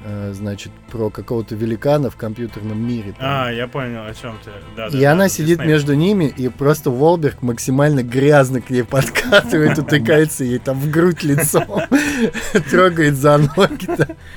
[0.10, 3.14] Э, значит, про какого-то великана в компьютерном мире.
[3.18, 3.48] Там.
[3.48, 4.52] А, я понял, о чем ты.
[4.76, 8.84] Да, и да, она да, сидит между ними, и просто Волберг максимально грязно к ней
[8.84, 11.82] подкатывает, утыкается ей там в грудь лицом,
[12.72, 13.88] трогает за ноги.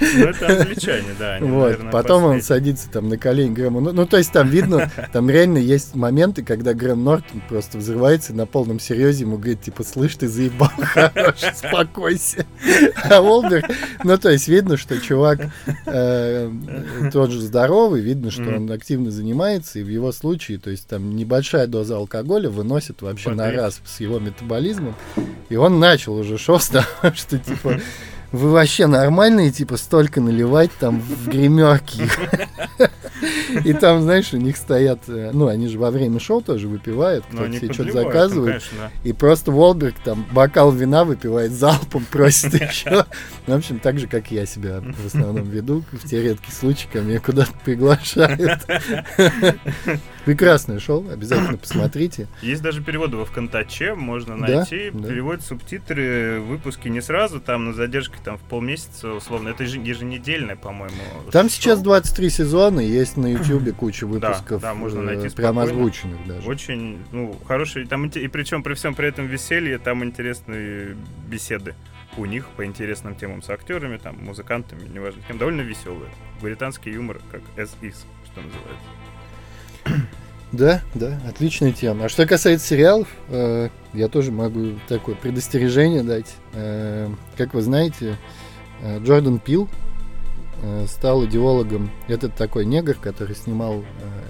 [0.01, 1.39] Ну, это англичане, да.
[1.41, 3.81] Вот, потом он садится там на колени Грэма.
[3.81, 8.35] Ну, ну, то есть там видно, там реально есть моменты, когда Грэм Нортон просто взрывается
[8.35, 12.47] на полном серьезе ему говорит, типа, слышь, ты заебал, хорош, успокойся.
[13.05, 13.67] А Волберг,
[14.05, 15.41] ну, то есть видно, что чувак
[16.49, 20.87] Э, тот же здоровый, видно, что он активно занимается, и в его случае, то есть
[20.89, 24.95] там небольшая доза алкоголя выносит вообще на раз с его метаболизмом,
[25.49, 27.81] и он начал уже шоу с того, что типа
[28.33, 32.03] вы вообще нормальные, типа, столько наливать там в гримерки.
[33.65, 37.25] И там, знаешь, у них стоят, э, ну, они же во время шоу тоже выпивают,
[37.27, 38.63] кто-то себе что-то заказывает.
[39.05, 43.07] И просто Волберг там бокал вина выпивает залпом, просит еще.
[43.47, 46.89] Ну, в общем, так же, как я себя в основном веду, в те редкие случаи,
[46.93, 48.61] ко мне куда-то приглашают.
[50.25, 52.29] Прекрасное шоу, обязательно посмотрите.
[52.43, 54.91] Есть даже переводы во ВКонтаче, можно найти.
[54.93, 59.49] Да, Переводят субтитры, выпуски не сразу, там на задержке там в полмесяца, условно.
[59.49, 60.97] Это еженедельное, по-моему.
[61.33, 61.51] Там шоу.
[61.51, 64.61] сейчас 23 сезона, есть на Ютубе куча выпусков.
[64.61, 66.49] Да, да, можно найти э, Прям озвученных даже.
[66.49, 67.87] Очень, ну, хороший.
[67.87, 70.97] Там, и причем при всем при этом веселье, там интересные
[71.29, 71.75] беседы
[72.17, 76.11] у них по интересным темам с актерами, там, музыкантами, неважно кем, довольно веселые.
[76.43, 77.95] Британский юмор, как SX,
[78.25, 80.07] что называется.
[80.53, 82.07] Да, да, отличная тема.
[82.07, 86.35] А что касается сериалов, э, я тоже могу такое предостережение дать.
[86.55, 88.17] Э, как вы знаете,
[88.83, 89.69] э, Джордан Пил
[90.87, 91.91] стал идеологом.
[92.09, 93.85] Этот такой негр, который снимал...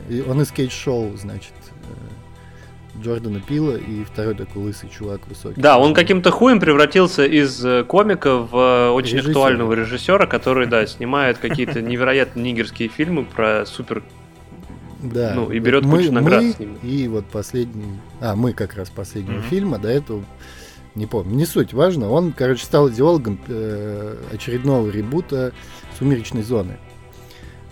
[0.09, 5.61] Э, он из кейдж-шоу, значит, э, Джордана Пила и второй такой лысый чувак высокий.
[5.61, 9.31] Да, он каким-то хуем превратился из э, комика в э, очень Режиссер.
[9.31, 14.03] актуального режиссера, который, да, снимает какие-то невероятно нигерские фильмы про супер
[15.03, 15.33] да.
[15.35, 16.79] Ну, и берет мы, кучу наград мы с ними.
[16.83, 17.99] И вот последний...
[18.21, 19.49] А, мы как раз последнего mm-hmm.
[19.49, 20.25] фильма, до этого...
[20.95, 22.11] Не помню, не суть, важно.
[22.11, 25.53] Он, короче, стал идеологом э, очередного ребута
[26.01, 26.79] «Сумеречной зоны».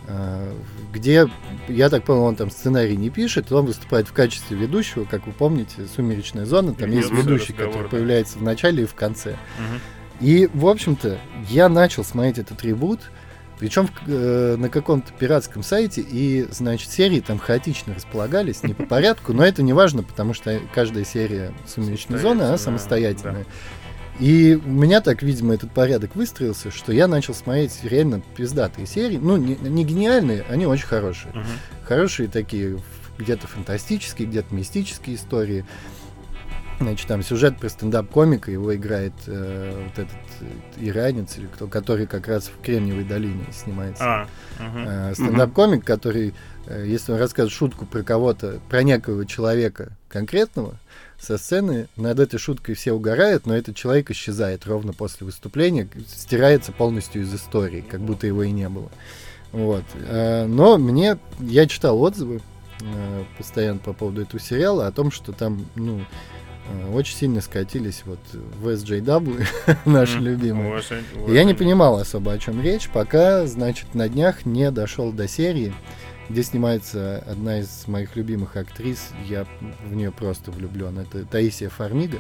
[0.07, 0.55] Э,
[0.93, 1.29] где,
[1.69, 5.33] я так понял, он там сценарий не пишет, он выступает в качестве ведущего, как вы
[5.33, 7.89] помните, «Сумеречная зона», там есть ведущий, который да.
[7.89, 9.33] появляется в начале и в конце.
[9.33, 9.81] Угу.
[10.21, 13.01] И, в общем-то, я начал смотреть этот ребут,
[13.59, 19.33] причем э, на каком-то пиратском сайте, и, значит, серии там хаотично располагались, не по порядку,
[19.33, 23.45] но это не важно, потому что каждая серия «Сумеречной зоны», она самостоятельная.
[23.45, 23.51] Да.
[24.21, 29.17] И у меня так, видимо, этот порядок выстроился, что я начал смотреть реально пиздатые серии.
[29.17, 31.31] Ну, не, не гениальные, они очень хорошие.
[31.33, 31.45] Угу.
[31.85, 32.79] Хорошие такие,
[33.17, 35.65] где-то фантастические, где-то мистические истории.
[36.81, 40.45] Значит, там сюжет про стендап-комика, его играет э, вот этот э,
[40.81, 44.05] иранец, или кто, который как раз в Кремниевой долине снимается.
[44.05, 44.29] А,
[44.59, 44.79] угу.
[44.79, 46.35] э, стендап-комик, который,
[46.67, 50.77] э, если он рассказывает шутку про кого-то, про некого человека конкретного,
[51.19, 56.73] со сцены над этой шуткой все угорают, но этот человек исчезает ровно после выступления, стирается
[56.73, 58.91] полностью из истории, как будто его и не было.
[59.53, 59.85] Вот.
[59.95, 62.41] Э, но мне, я читал отзывы
[62.81, 66.05] э, постоянно по поводу этого сериала о том, что там, ну,
[66.69, 69.47] Э, очень сильно скатились вот в SJW,
[69.85, 70.83] наши любимые.
[71.29, 75.73] Я не понимал особо, о чем речь, пока, значит, на днях не дошел до серии,
[76.29, 79.11] где снимается одна из моих любимых актрис.
[79.27, 79.47] Я
[79.85, 80.99] в нее просто влюблен.
[80.99, 82.19] Это Таисия Фармига.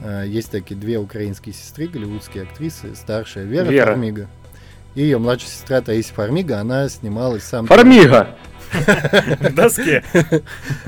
[0.00, 2.94] Э, есть такие две украинские сестры, голливудские актрисы.
[2.94, 3.86] Старшая Вера, Вера.
[3.86, 4.28] Фармига.
[4.94, 7.66] И ее младшая сестра Таисия Фармига, она снималась сам...
[7.66, 8.36] Фармига!
[8.72, 10.04] В доске.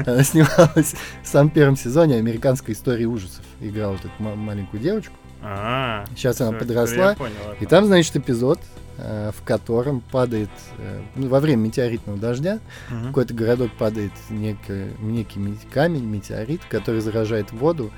[0.06, 3.44] Она снималась в самом первом сезоне американской истории ужасов.
[3.60, 5.14] Играла вот эту маленькую девочку.
[5.42, 7.16] А, Сейчас она подросла.
[7.60, 8.60] И там, значит, эпизод,
[8.98, 13.08] в котором падает э, ну, во время метеоритного дождя угу.
[13.08, 17.90] какой-то городок падает некий, некий камень, метеорит, который заражает воду,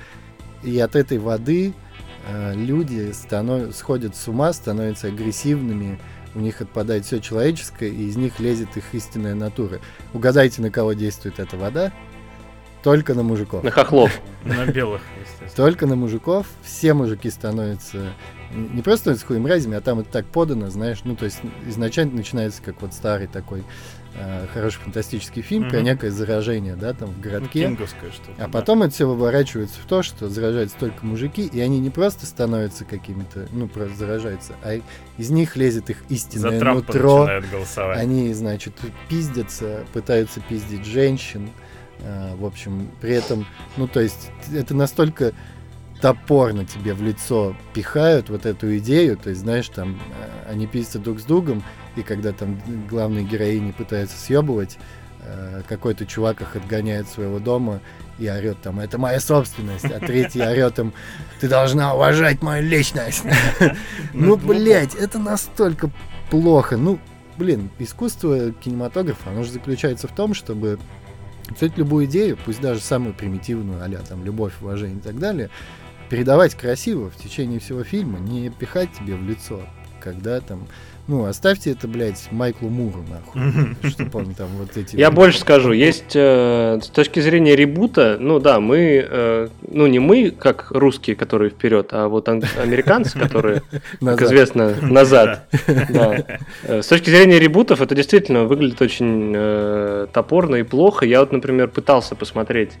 [0.63, 1.73] и от этой воды
[2.27, 3.75] э, люди станов...
[3.75, 5.99] сходят с ума, становятся агрессивными,
[6.33, 9.79] у них отпадает все человеческое, и из них лезет их истинная натура.
[10.13, 11.93] Угадайте, на кого действует эта вода?
[12.83, 13.63] Только на мужиков.
[13.63, 14.21] На хохлов.
[14.43, 15.51] На белых, естественно.
[15.55, 16.45] Только на мужиков.
[16.61, 18.13] Все мужики становятся
[18.53, 22.15] не просто становятся хуем мразями, а там это так подано, знаешь, ну, то есть изначально
[22.15, 23.63] начинается как вот старый такой
[24.15, 25.69] э, хороший фантастический фильм mm-hmm.
[25.69, 27.67] про некое заражение, да, там в городке.
[27.67, 28.31] Ну, что-то.
[28.37, 28.47] А да.
[28.47, 32.85] потом это все выворачивается в то, что заражаются только мужики, и они не просто становятся
[32.85, 34.79] какими-то, ну, просто заражаются, а
[35.17, 37.27] из них лезет их истинное За нутро.
[37.93, 38.73] Они, значит,
[39.09, 41.49] пиздятся, пытаются пиздить женщин.
[41.99, 43.45] Э, в общем, при этом,
[43.77, 45.33] ну, то есть, это настолько
[46.01, 50.99] топорно тебе в лицо пихают вот эту идею, то есть, знаешь, там, э, они пиздятся
[50.99, 51.63] друг с другом,
[51.95, 54.77] и когда там главные героини пытаются съебывать,
[55.21, 57.79] э, какой-то чувак их отгоняет своего дома
[58.19, 60.93] и орет там, это моя собственность, а третий орет там,
[61.39, 63.23] ты должна уважать мою личность.
[64.13, 65.89] Ну, блядь, это настолько
[66.29, 66.77] плохо.
[66.77, 66.99] Ну,
[67.37, 70.79] блин, искусство кинематографа, оно же заключается в том, чтобы
[71.49, 75.49] взять любую идею, пусть даже самую примитивную, а там любовь, уважение и так далее,
[76.09, 79.61] передавать красиво в течение всего фильма, не пихать тебе в лицо,
[79.99, 80.67] когда там
[81.07, 83.75] ну, оставьте это, блядь, Майклу Муру, нахуй.
[83.91, 84.95] Чтобы он там вот эти...
[84.95, 89.99] Я больше скажу, есть э, с точки зрения ребута, ну да, мы, э, ну не
[89.99, 93.61] мы, как русские, которые вперед, а вот американцы, которые,
[93.99, 95.47] как известно, назад.
[95.67, 101.05] Э, с точки зрения ребутов это действительно выглядит очень топорно и плохо.
[101.05, 102.71] Я вот, например, пытался посмотреть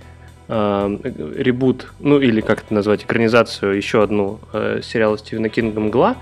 [0.47, 0.97] э,
[1.35, 6.17] ребут, ну или как это назвать, экранизацию, еще одну э, сериала Стивена Кинга «Мгла»,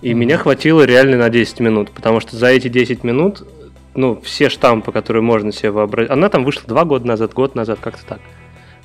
[0.00, 3.46] и меня хватило реально на 10 минут, потому что за эти 10 минут
[3.94, 6.10] ну, все штампы, которые можно себе вообразить.
[6.10, 8.20] Она там вышла два года назад, год назад, как-то так.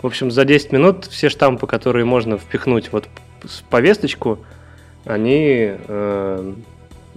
[0.02, 3.08] В общем, за 10 минут все штампы, которые можно впихнуть вот
[3.44, 4.40] в повесточку,
[5.06, 6.54] они э,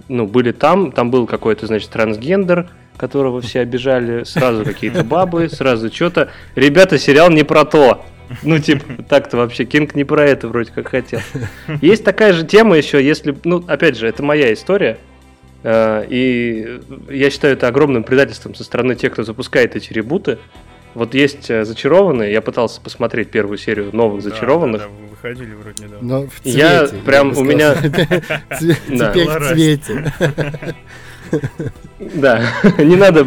[0.07, 0.91] ну, были там.
[0.91, 6.29] Там был какой-то, значит, трансгендер, которого все обижали, сразу какие-то бабы, сразу что-то.
[6.55, 8.05] Ребята, сериал не про то.
[8.43, 11.19] Ну, типа, так-то вообще, Кинг не про это вроде как хотел.
[11.81, 14.99] Есть такая же тема еще, если, ну, опять же, это моя история,
[15.63, 20.37] э, и я считаю это огромным предательством со стороны тех, кто запускает эти ребуты.
[20.93, 24.81] Вот есть э, зачарованные, я пытался посмотреть первую серию новых зачарованных.
[24.81, 26.07] Да, да, да, выходили вроде недавно.
[26.07, 27.75] Но в цвете, я прям у меня
[28.59, 30.13] теперь в цвете.
[31.99, 32.41] Да,
[32.77, 33.23] не надо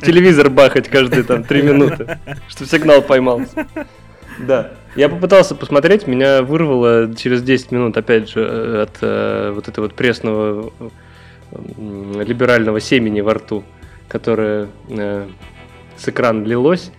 [0.00, 2.18] телевизор бахать каждые там три минуты,
[2.48, 3.66] чтобы сигнал поймался.
[4.38, 4.72] Да.
[4.94, 9.86] Я попытался посмотреть, меня вырвало через 10 минут, опять же, э, от э, вот этого
[9.86, 10.72] вот пресного
[11.50, 13.62] э, либерального семени во рту,
[14.08, 15.26] которое э,
[15.98, 16.92] с экрана лилось.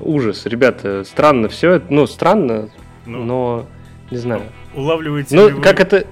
[0.00, 2.70] Ужас, ребята, странно все, ну, странно,
[3.04, 3.66] ну, но
[4.10, 4.42] не знаю.
[4.74, 6.06] Улавливаете Ну, как это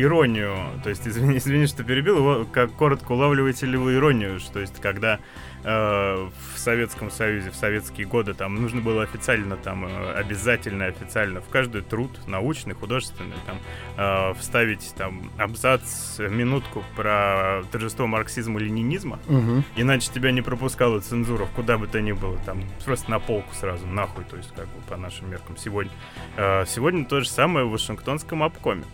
[0.00, 4.80] иронию, то есть, извини, извини, что перебил, как коротко улавливаете ли вы иронию, что есть,
[4.80, 5.18] когда
[5.64, 11.40] э, в Советском Союзе, в советские годы, там нужно было официально, там, э, обязательно официально
[11.40, 13.58] в каждый труд, научный, художественный, там,
[13.96, 19.64] э, вставить, там, абзац, минутку про торжество марксизма-ленинизма, угу.
[19.76, 23.86] иначе тебя не пропускала цензура куда бы то ни было, там, просто на полку сразу,
[23.86, 25.92] нахуй, то есть, как бы, по нашим меркам сегодня.
[26.36, 28.84] Э, сегодня то же самое в Вашингтонском обкоме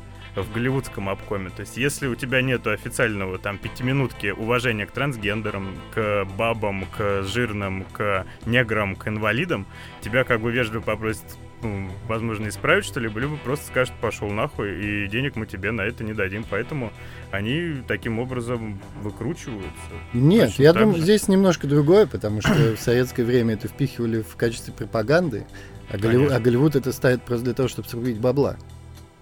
[0.43, 1.51] в голливудском обкоме.
[1.51, 7.23] То есть, если у тебя нету официального там пятиминутки уважения к трансгендерам, к бабам, к
[7.23, 9.67] жирным, к неграм, к инвалидам,
[10.01, 11.25] тебя как бы вежливо попросят
[11.63, 16.05] ну, возможно, исправить что-либо, либо просто скажут, пошел нахуй, и денег мы тебе на это
[16.05, 16.45] не дадим.
[16.49, 16.93] Поэтому
[17.31, 19.71] они таким образом выкручиваются.
[20.13, 21.03] Нет, Точно я думаю, же.
[21.03, 25.47] здесь немножко другое, потому что в советское время это впихивали в качестве пропаганды,
[25.91, 28.57] а Голливуд, а Голливуд это ставит просто для того, чтобы срубить бабла.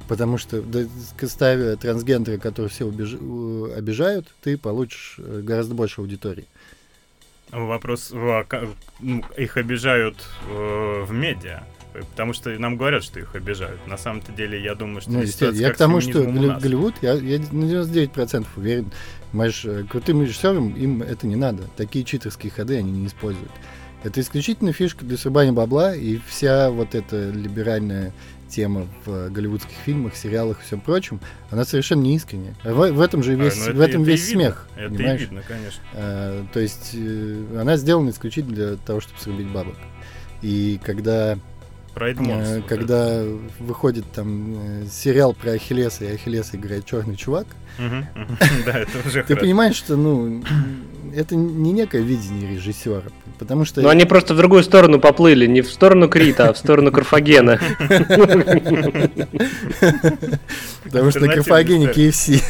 [0.08, 0.62] Потому что
[1.22, 3.14] ставя трансгендеры, которые все убеж...
[3.76, 6.46] обижают, ты получишь э, гораздо больше аудитории.
[7.50, 10.16] Вопрос, ну, их обижают
[10.48, 11.64] э, в медиа.
[11.92, 13.86] Потому что нам говорят, что их обижают.
[13.86, 15.12] На самом-то деле, я думаю, что...
[15.12, 18.90] Ну, я к тому, что Голливуд, я, я на 99% уверен,
[19.32, 21.62] э, крутым режиссерам им это не надо.
[21.76, 23.52] Такие читерские ходы они не используют.
[24.02, 28.12] Это исключительно фишка для срубания бабла, и вся вот эта либеральная
[28.48, 32.54] тема в голливудских фильмах, сериалах и всем прочем, она совершенно не искренняя.
[32.64, 34.68] В, в этом же а, весь, а, ну в этом это весь смех.
[34.76, 35.20] Это понимаешь?
[35.20, 35.82] и видно, конечно.
[35.94, 39.76] А, то есть э, она сделана исключительно для того, чтобы срубить бабок.
[40.42, 41.38] И когда
[41.96, 43.38] э, когда это.
[43.60, 47.46] выходит там э, сериал про Ахиллеса, и Ахиллес играет черный чувак,
[47.78, 50.42] ты понимаешь, что ну
[51.14, 53.04] это не некое видение режиссера,
[53.38, 53.80] потому что...
[53.80, 57.58] Но они просто в другую сторону поплыли, не в сторону Крита, а в сторону Карфагена.
[60.84, 62.42] Потому что на Карфагене KFC.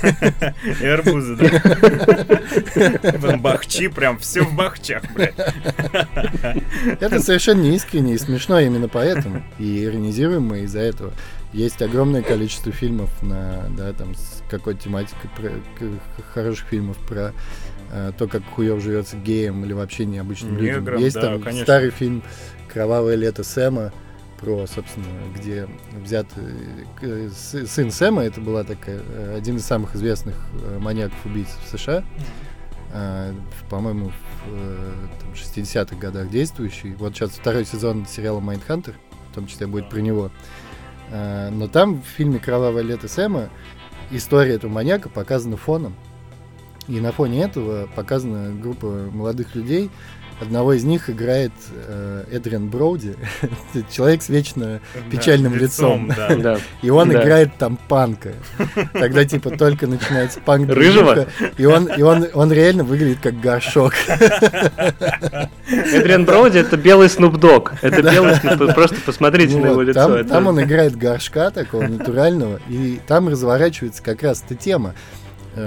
[0.81, 3.37] И арбузы, да.
[3.37, 5.35] Бахчи, прям все в бахчах, блядь.
[7.01, 9.43] Это совершенно не искренне и смешно именно поэтому.
[9.59, 11.13] И иронизируем из-за этого.
[11.53, 15.53] Есть огромное количество фильмов на, да, там, с какой тематикой, про,
[16.35, 17.33] хороших фильмов про
[18.19, 20.99] то, как хуев живется геем или вообще необычным Негром, людям.
[20.99, 21.65] Есть да, там конечно.
[21.65, 22.23] старый фильм
[22.73, 23.93] «Кровавое лето Сэма»,
[24.45, 25.67] про, собственно, где
[26.03, 26.27] взят
[27.01, 32.05] э, сын Сэма, это была такая, э, один из самых известных э, маньяков-убийц в США,
[32.93, 33.33] э,
[33.71, 34.13] по-моему,
[34.47, 36.95] в 60-х годах действующий.
[36.95, 38.95] Вот сейчас второй сезон сериала «Майндхантер»,
[39.31, 40.31] в том числе будет про него.
[41.11, 43.49] Но там в фильме «Кровавое лето Сэма»
[44.11, 45.95] история этого маньяка показана фоном.
[46.89, 49.91] И на фоне этого показана группа молодых людей.
[50.41, 53.15] Одного из них играет э, Эдриан Броуди,
[53.91, 56.09] человек с вечно печальным да, лицом.
[56.11, 56.43] лицом.
[56.43, 56.59] Да.
[56.83, 57.23] И он да.
[57.23, 58.33] играет там панка.
[58.93, 61.29] Тогда типа только начинается панк Рыжего?
[61.57, 63.95] И он, и он, он реально выглядит как горшок.
[65.69, 67.75] Эдриан Броуди это белый Снуп Дог.
[67.81, 68.13] Это да.
[68.13, 70.01] белый Снуп Просто посмотрите вот, на его лицо.
[70.01, 70.29] Там, это...
[70.29, 72.59] там он играет горшка такого натурального.
[72.69, 74.95] И там разворачивается как раз эта тема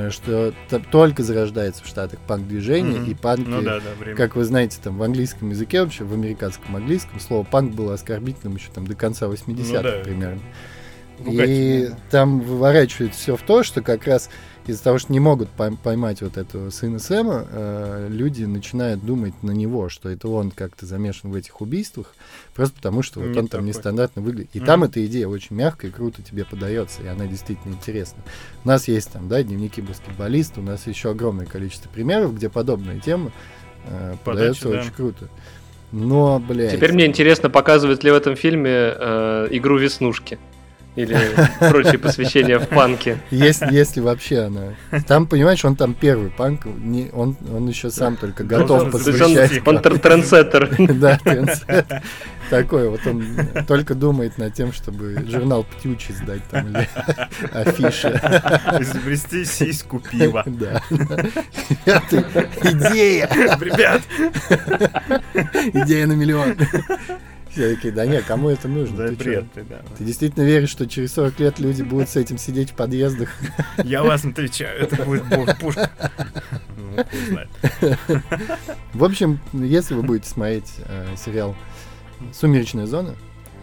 [0.10, 0.54] что
[0.92, 3.12] только зарождается в Штатах панк-движение, mm-hmm.
[3.12, 6.76] и панки, ну, да, да, как вы знаете, там в английском языке вообще, в американском
[6.76, 10.42] английском, слово панк было оскорбительным еще там до конца 80-х ну, да, примерно.
[11.26, 14.30] И там выворачивает все в то, что как раз
[14.68, 19.52] из-за того, что не могут поймать вот этого сына Сэма, э, люди начинают думать на
[19.52, 22.14] него, что это он как-то замешан в этих убийствах,
[22.54, 23.68] просто потому что вот он там такой.
[23.68, 24.50] нестандартно выглядит.
[24.54, 24.66] И mm-hmm.
[24.66, 28.22] там эта идея очень мягкая и круто тебе подается, и она действительно интересна.
[28.66, 33.00] У нас есть там, да, дневники баскетболиста, у нас еще огромное количество примеров, где подобная
[33.00, 33.32] тема
[33.86, 34.82] э, подается да.
[34.82, 35.30] очень круто.
[35.94, 36.74] Но, блядь.
[36.74, 40.38] Теперь мне интересно, показывают ли в этом фильме э, игру Веснушки
[40.98, 41.18] или
[41.60, 43.20] прочие посвящения в панке.
[43.30, 44.74] Если, если вообще она.
[45.08, 49.62] Там, понимаешь, он там первый панк, не, он, он еще сам только готов посвящать.
[49.66, 50.76] Он, он трендсеттер.
[50.98, 51.20] Да.
[52.50, 53.26] Такой вот он
[53.68, 56.88] только думает над тем, чтобы журнал «Птючий» сдать там или
[57.52, 58.10] афиши.
[58.80, 60.44] Изобрести сиську пива.
[60.58, 60.82] Да.
[62.64, 63.30] Идея!
[63.60, 64.02] Ребят!
[65.74, 66.56] Идея на миллион.
[67.58, 68.98] Все такие, да нет, кому это нужно?
[68.98, 69.82] Да, ты бред, ты, да.
[69.98, 73.30] Ты действительно веришь, что через 40 лет люди будут с этим сидеть в подъездах?
[73.84, 75.24] Я вас отвечаю, это будет
[75.60, 75.90] пушка.
[76.78, 77.04] Ну,
[78.94, 81.56] в общем, если вы будете смотреть э, сериал
[82.32, 83.16] «Сумеречная зона»,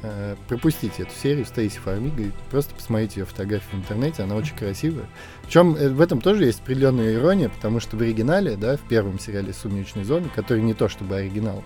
[0.02, 4.56] э, пропустите эту серию с Тейси Фармигой, просто посмотрите ее фотографию в интернете, она очень
[4.56, 5.06] красивая.
[5.44, 9.20] Причем э, в этом тоже есть определенная ирония, потому что в оригинале, да, в первом
[9.20, 11.62] сериале «Сумеречной зоны», который не то чтобы оригинал,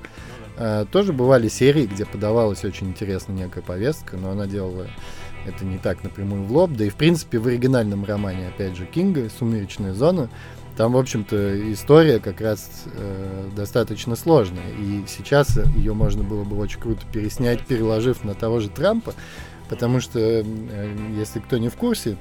[0.90, 4.86] тоже бывали серии, где подавалась очень интересная некая повестка, но она делала
[5.46, 6.72] это не так напрямую в лоб.
[6.72, 10.30] Да и, в принципе, в оригинальном романе, опять же, Кинга «Сумеречная зона»,
[10.78, 14.70] там, в общем-то, история как раз э, достаточно сложная.
[14.78, 19.12] И сейчас ее можно было бы очень круто переснять, переложив на того же Трампа,
[19.68, 20.44] потому что, э,
[21.16, 22.16] если кто не в курсе,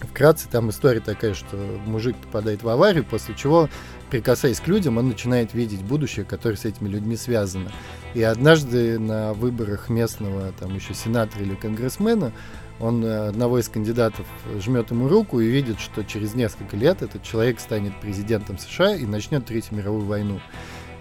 [0.00, 1.56] вкратце там история такая, что
[1.86, 3.68] мужик попадает в аварию, после чего
[4.14, 7.72] прикасаясь к людям, он начинает видеть будущее, которое с этими людьми связано.
[8.14, 12.30] И однажды на выборах местного, там еще сенатора или конгрессмена,
[12.78, 14.24] он э, одного из кандидатов
[14.60, 19.04] жмет ему руку и видит, что через несколько лет этот человек станет президентом США и
[19.04, 20.40] начнет Третью мировую войну.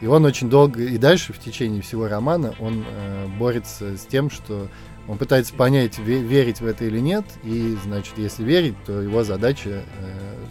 [0.02, 4.32] И он очень долго и дальше в течение всего романа он э, борется с тем,
[4.32, 4.70] что
[5.08, 9.70] он пытается понять, верить в это или нет, и, значит, если верить, то его задача
[9.70, 9.84] э,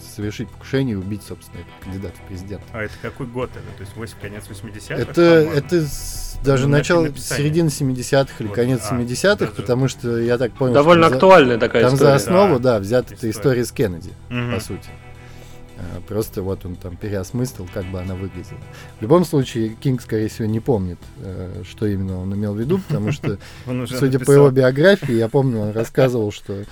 [0.02, 2.62] совершить покушение и убить, собственно, кандидата в президент.
[2.72, 3.76] А это какой год это?
[3.76, 4.94] То есть 8, конец 80-х?
[4.94, 5.86] Это, это
[6.44, 8.54] даже ну, начало, середина 70-х или вот.
[8.54, 9.52] конец а, 70-х, даже...
[9.52, 10.74] потому что, я так понял...
[10.74, 12.10] Довольно актуальная за, такая там история.
[12.10, 13.30] Там за основу, да, да взята история.
[13.30, 14.54] история с Кеннеди, угу.
[14.54, 14.88] по сути.
[15.82, 18.58] А, просто вот он там переосмыслил, как бы она выглядела.
[18.98, 22.78] В любом случае, Кинг, скорее всего, не помнит, э, что именно он имел в виду,
[22.78, 23.38] потому что,
[23.86, 26.64] судя по его биографии, я помню, он рассказывал, что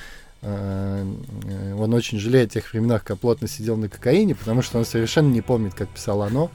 [0.43, 5.31] он очень жалеет о тех временах, когда плотно сидел на кокаине, потому что он совершенно
[5.31, 6.51] не помнит, как писал оно.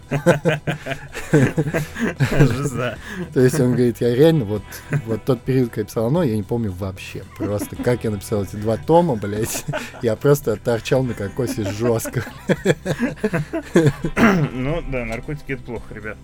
[1.31, 4.63] То есть он говорит, я реально вот,
[5.05, 7.23] вот тот период, когда писал оно, я не помню вообще.
[7.37, 9.65] Просто как я написал эти два тома, блядь,
[10.01, 12.23] я просто торчал на кокосе жестко.
[14.53, 16.17] Ну да, наркотики это плохо, ребят.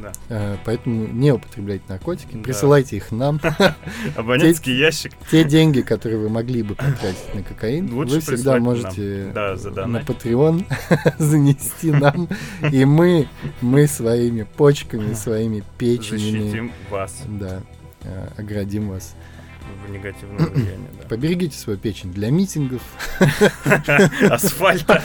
[0.00, 0.12] Да.
[0.28, 3.40] Э, поэтому не употребляйте наркотики, присылайте их нам.
[4.16, 5.12] Абонентский ящик.
[5.30, 9.56] Те деньги, которые вы могли бы потратить на кокаин, Лучше вы всегда можете да,
[9.86, 10.64] на Patreon
[11.18, 12.28] занести нам,
[12.70, 13.28] и мы,
[13.60, 16.40] мы своими почками, своими печенями...
[16.40, 17.22] Защитим вас.
[17.28, 17.62] Да,
[18.02, 19.14] э, оградим вас
[19.86, 20.88] в негативное влияние.
[21.00, 21.08] Да.
[21.08, 22.82] Поберегите свою печень для митингов.
[24.30, 25.02] Асфальта.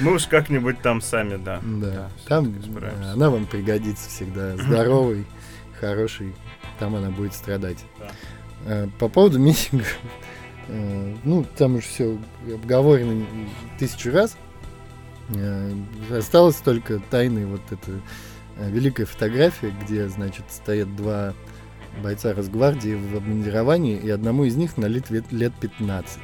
[0.00, 1.60] Мы уж как-нибудь там сами, да.
[1.62, 2.54] Да, там
[3.12, 4.56] она вам пригодится всегда.
[4.56, 5.26] Здоровый,
[5.80, 6.34] хороший
[6.82, 7.78] там она будет страдать.
[8.00, 8.10] Да.
[8.66, 9.96] Э, по поводу митингов,
[10.66, 12.18] э, ну, там уже все
[12.52, 13.24] обговорено
[13.78, 14.36] тысячу раз.
[15.28, 15.72] Э,
[16.10, 17.92] осталось только тайны вот эта
[18.58, 21.34] великая фотография, где, значит, стоят два
[22.02, 26.18] бойца Росгвардии в обмундировании, и одному из них налит лет 15.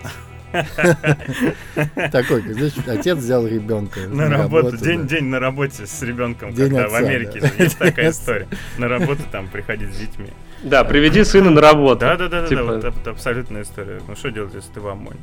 [2.10, 4.00] Такой, знаешь, отец взял ребенка.
[4.08, 8.48] На, работу, день, день на работе с ребенком, когда в Америке есть такая история.
[8.76, 10.30] На работу там приходить с детьми.
[10.62, 12.00] Да, приведи сына на работу.
[12.00, 14.00] Да, да, да, да, вот это абсолютная история.
[14.06, 15.18] Ну что делать, если ты в ОМОНе?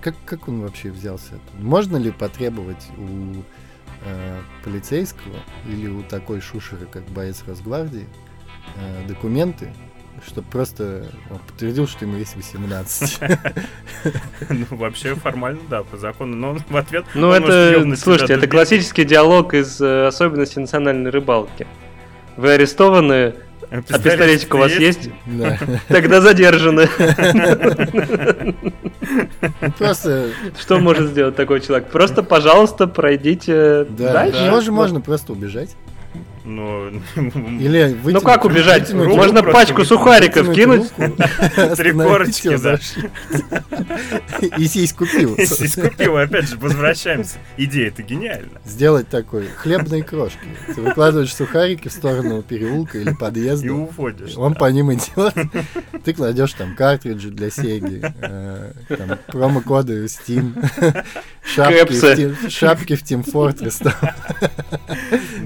[0.00, 1.34] Как, как он вообще взялся?
[1.58, 3.42] Можно ли потребовать у
[4.04, 5.36] э, полицейского
[5.68, 8.06] или у такой шушеры, как боец Росгвардии,
[8.76, 9.72] э, документы,
[10.26, 13.20] чтобы просто он подтвердил, что ему есть 18.
[14.48, 17.04] Ну, вообще формально, да, по закону, но он в ответ...
[17.14, 21.66] Ну, это, слушайте, это классический диалог из э, особенностей национальной рыбалки.
[22.36, 23.34] Вы арестованы,
[23.70, 25.10] а, а пистолетик у вас есть?
[25.26, 25.58] Да.
[25.88, 26.88] Тогда задержаны.
[29.78, 30.30] Просто...
[30.58, 31.88] Что может сделать такой человек?
[31.88, 34.44] Просто, пожалуйста, пройдите да, дальше.
[34.44, 34.50] Да.
[34.50, 35.76] Можно, можно просто убежать.
[36.46, 38.92] Ну, Или вытянуть, ну как убежать?
[38.92, 40.88] Вытянуть, Можно пачку сухариков кинуть?
[41.76, 42.78] Три корочки, да.
[44.56, 45.34] И сиську пива.
[45.34, 47.38] И сиську пива, опять же, возвращаемся.
[47.56, 48.60] Идея это гениальна.
[48.64, 50.38] Сделать такой, хлебные крошки.
[50.72, 53.66] Ты выкладываешь сухарики в сторону переулка или подъезда.
[53.66, 54.36] И уходишь.
[54.36, 55.34] Он по ним идет.
[56.04, 58.72] Ты кладешь там картриджи для Сеги, э,
[59.26, 60.54] промокоды Steam,
[62.48, 63.82] шапки в Team Fortress.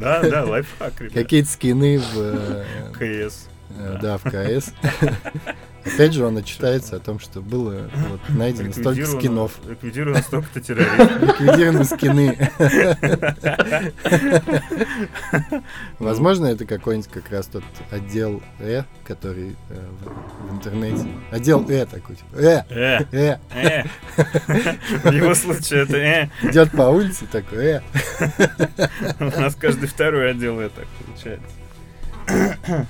[0.01, 2.16] Да, да, лайфхак, Какие-то скины в...
[2.16, 3.48] Э, КС.
[3.78, 4.72] Э, да, в КС.
[5.95, 9.59] Опять же, он отчитается о том, что было вот, найдено столько скинов.
[9.68, 11.22] Ликвидировано столько-то террористов.
[11.22, 12.51] Ликвидированы скины.
[15.99, 21.07] Возможно, это какой-нибудь как раз тот отдел Э, который э, в, в интернете.
[21.30, 23.38] Отдел Э такой, типа, Э, Э, Э.
[23.55, 23.82] э.
[25.05, 26.28] В его случае это Э.
[26.43, 27.80] Идет по улице такой, Э.
[29.18, 32.86] У нас каждый второй отдел Э так получается.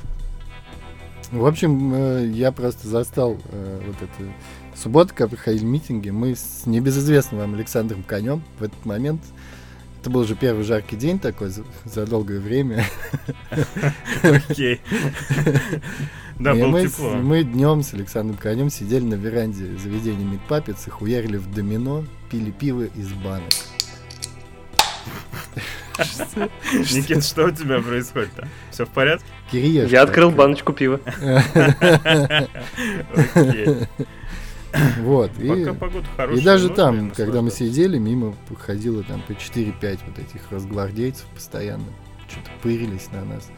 [1.32, 4.32] В общем, э, я просто застал э, вот это
[4.74, 9.20] суббота, когда проходили митинги, мы с небезызвестным вам Александром Конем в этот момент
[10.00, 12.86] это был уже первый жаркий день такой за, за долгое время.
[14.22, 14.80] Окей.
[16.38, 17.10] Да, было мы, тепло.
[17.10, 22.50] Мы днем с Александром Конем сидели на веранде заведения Мидпапец и хуярили в домино, пили
[22.50, 23.52] пиво из банок.
[25.98, 28.48] Никит, что у тебя происходит-то?
[28.70, 29.26] Все в порядке?
[29.52, 31.00] Я открыл баночку пива.
[34.98, 35.32] Вот.
[35.38, 35.66] И,
[36.36, 41.86] и даже там, когда мы сидели, мимо ходило там по 4-5 вот этих разгвардейцев постоянно.
[42.28, 43.50] Что-то пырились на нас.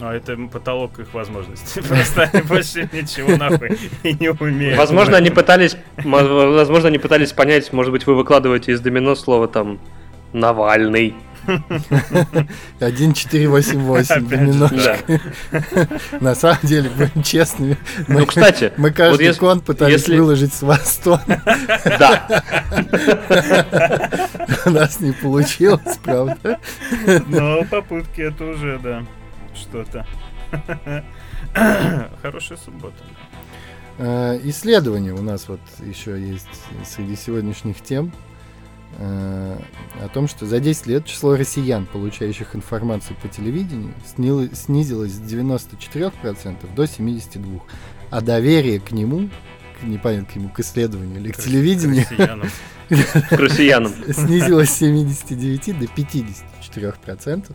[0.00, 1.82] А это потолок их возможностей.
[1.88, 4.78] Просто они больше ничего нахуй и не умеют.
[4.78, 9.78] Возможно, они пытались, возможно, они пытались понять, может быть, вы выкладываете из домино слово там
[10.32, 11.14] Навальный.
[12.78, 14.98] 1488 доминошка.
[16.20, 17.76] На самом деле, будем честными.
[18.08, 21.20] Мы, ну, кстати, мы каждый вот кон пытались выложить с Востон.
[21.26, 22.42] Да.
[24.66, 26.58] У нас не получилось, правда.
[27.26, 29.04] Но попытки это уже, да,
[29.54, 30.06] что-то.
[32.22, 33.02] Хорошая суббота.
[33.98, 36.48] Э, исследование у нас вот еще есть
[36.86, 38.12] среди сегодняшних тем.
[38.98, 39.58] Э,
[40.02, 46.74] о том, что за 10 лет число россиян, получающих информацию по телевидению, снизилось с 94%
[46.74, 47.60] до 72%,
[48.10, 49.28] а доверие к нему,
[49.80, 52.04] к, непонятно к нему, к исследованию или к, к телевидению,
[52.88, 57.54] к россиянам, снизилось с 79 до 54%.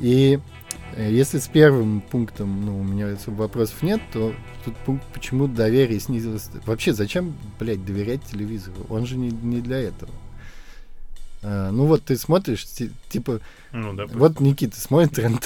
[0.00, 0.40] И
[0.96, 4.32] э, если с первым пунктом ну, у меня вопросов нет, то
[4.64, 6.48] тут пункт, почему доверие снизилось.
[6.64, 8.86] Вообще, зачем, блядь, доверять телевизору?
[8.88, 10.10] Он же не, не для этого.
[11.44, 12.64] А, ну вот ты смотришь,
[13.08, 13.40] типа,
[13.72, 15.14] ну, да, вот Никита смотрит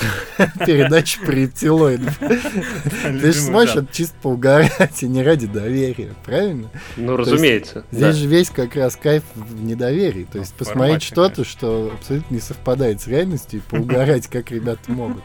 [0.67, 2.19] передачу про рептилоидов.
[3.03, 6.69] Ты же смотришь это чисто поугарать, и не ради доверия, правильно?
[6.97, 7.85] Ну, разумеется.
[7.93, 10.27] Здесь же весь как раз кайф в недоверии.
[10.31, 15.23] То есть посмотреть что-то, что абсолютно не совпадает с реальностью, и поугарать, как ребята могут.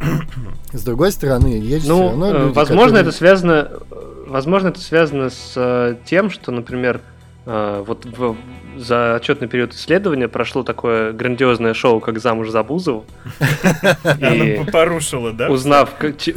[0.72, 3.70] С другой стороны, есть ну, все равно люди, возможно, это связано,
[4.26, 7.13] возможно, это связано с э, тем, что, например, э,
[7.46, 8.36] вот в,
[8.76, 13.04] за отчетный период исследования прошло такое грандиозное шоу, как «Замуж за Бузову».
[14.20, 15.50] И порушила, да?
[15.50, 15.90] Узнав,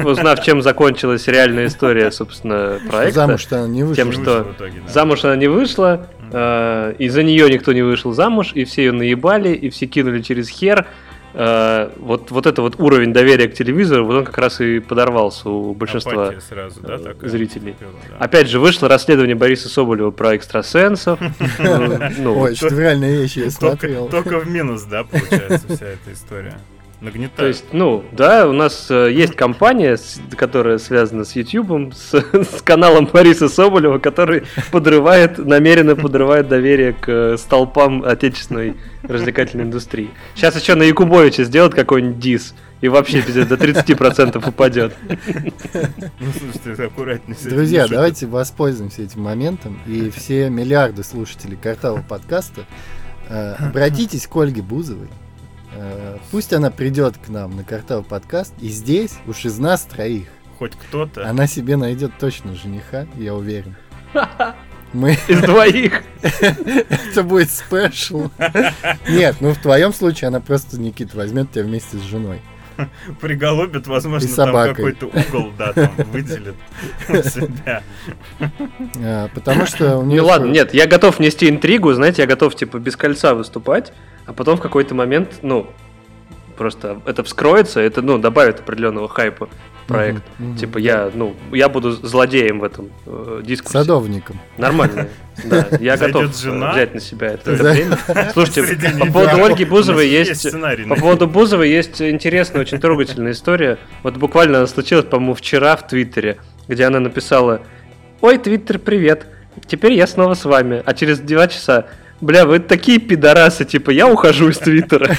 [0.04, 3.22] узнав, чем закончилась реальная история, собственно, проекта.
[3.22, 4.04] Замуж-то она не вышла.
[4.04, 4.48] Тем, что
[4.88, 8.92] замуж она не вышла, э, и за нее никто не вышел замуж, и все ее
[8.92, 10.88] наебали, и все кинули через хер,
[11.38, 15.50] э, вот, вот это вот уровень доверия к телевизору, вот он как раз и подорвался
[15.50, 17.30] у большинства сразу, да, такая?
[17.30, 17.76] зрителей.
[17.80, 18.26] Да.
[18.26, 21.20] Опять же, вышло расследование Бориса Соболева про экстрасенсов.
[22.18, 24.08] Ну, Ой, что реальные вещи я смотрел.
[24.10, 26.58] Только в минус, да, получается вся эта история.
[27.00, 27.36] Нагнетает.
[27.36, 32.12] То есть, ну, да, у нас э, есть компания, с, которая связана с YouTube, с,
[32.34, 40.10] с каналом Бориса Соболева, который подрывает, намеренно подрывает доверие к э, столпам отечественной развлекательной индустрии.
[40.34, 44.96] Сейчас еще на Якубовича сделают какой-нибудь дис, и вообще до 30% упадет.
[46.20, 47.38] Ну, слушайте, аккуратнее.
[47.44, 52.66] Друзья, давайте воспользуемся этим моментом, и все миллиарды слушателей Картава подкаста
[53.30, 55.10] э, обратитесь к Ольге Бузовой,
[56.32, 60.28] пусть она придет к нам на картал подкаст, и здесь уж из нас троих.
[60.60, 61.28] Хоть кто-то.
[61.28, 63.76] Она себе найдет точно жениха, я уверен.
[64.94, 65.18] Мы...
[65.28, 66.02] Из двоих.
[66.22, 68.30] Это будет спешл.
[69.08, 72.42] Нет, ну в твоем случае она просто, Никит, возьмет тебя вместе с женой.
[73.22, 76.56] Приголубит, возможно, там какой-то угол, да, там выделит
[77.08, 77.84] себя.
[79.04, 80.22] А, потому что у нее...
[80.22, 83.94] Ну ладно, нет, я готов нести интригу, знаете, я готов, типа, без кольца выступать,
[84.28, 85.68] а потом в какой-то момент, ну,
[86.58, 89.50] просто это вскроется, это, ну, добавит определенного хайпа
[89.88, 90.24] проект.
[90.38, 90.58] Мгм, мгм.
[90.58, 93.80] Типа я, ну, я буду злодеем в этом э, дискурсе.
[93.80, 94.40] Садовником.
[94.58, 95.08] Нормально.
[95.46, 96.72] Да, я готов э, жена.
[96.72, 97.98] взять на себя это, это За- время.
[98.34, 99.46] Слушайте, по поводу.
[99.46, 100.52] Ольги Бузовой есть...
[100.90, 103.78] По поводу Бузовой есть интересная, очень трогательная история.
[104.02, 107.62] Вот буквально она случилась, по-моему, вчера в Твиттере, где она написала
[108.22, 109.28] «Ой, Твиттер, привет,
[109.68, 110.82] теперь я снова с вами».
[110.84, 111.86] А через два часа
[112.20, 115.16] Бля, вы такие пидорасы, типа, я ухожу из Твиттера.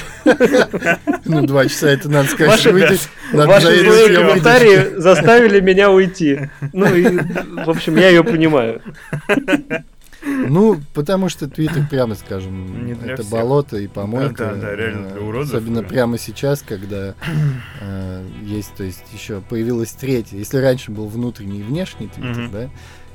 [1.25, 2.51] Ну, два часа это надо сказать.
[2.51, 6.49] Ваши- выйдешь, надо Ваши заявить, злые комментарии заставили меня уйти.
[6.73, 7.05] Ну и,
[7.65, 8.81] в общем, я ее понимаю.
[10.21, 13.31] Ну, потому что Твиттер, прямо скажем, Не это всех.
[13.31, 14.47] болото и помойка.
[14.47, 15.47] Да, да, да, реально э, для уродов.
[15.53, 17.13] Особенно прямо сейчас, когда
[17.79, 20.37] э, есть, то есть, еще появилась третья.
[20.37, 22.69] Если раньше был внутренний и внешний Твиттер, да,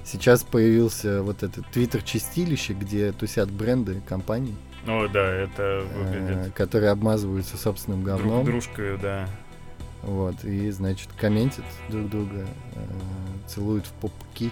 [0.04, 4.54] сейчас появился вот этот Твиттер-чистилище, где тусят бренды компаний,
[4.86, 8.44] О, да, это э, выглядит которые обмазываются собственным друг говном.
[8.44, 9.28] дружкой, да.
[10.02, 12.78] Вот, и, значит, комментят друг друга, э,
[13.48, 14.50] целуют в попки.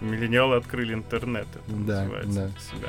[0.00, 2.48] Миллениалы открыли интернет, это Да, называется да.
[2.60, 2.88] себя.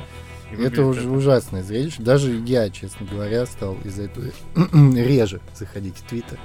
[0.52, 2.02] И Это уже ужасное зрелище.
[2.02, 4.26] Даже я, честно говоря, стал из-за этого
[4.94, 6.38] реже заходить в Твиттер.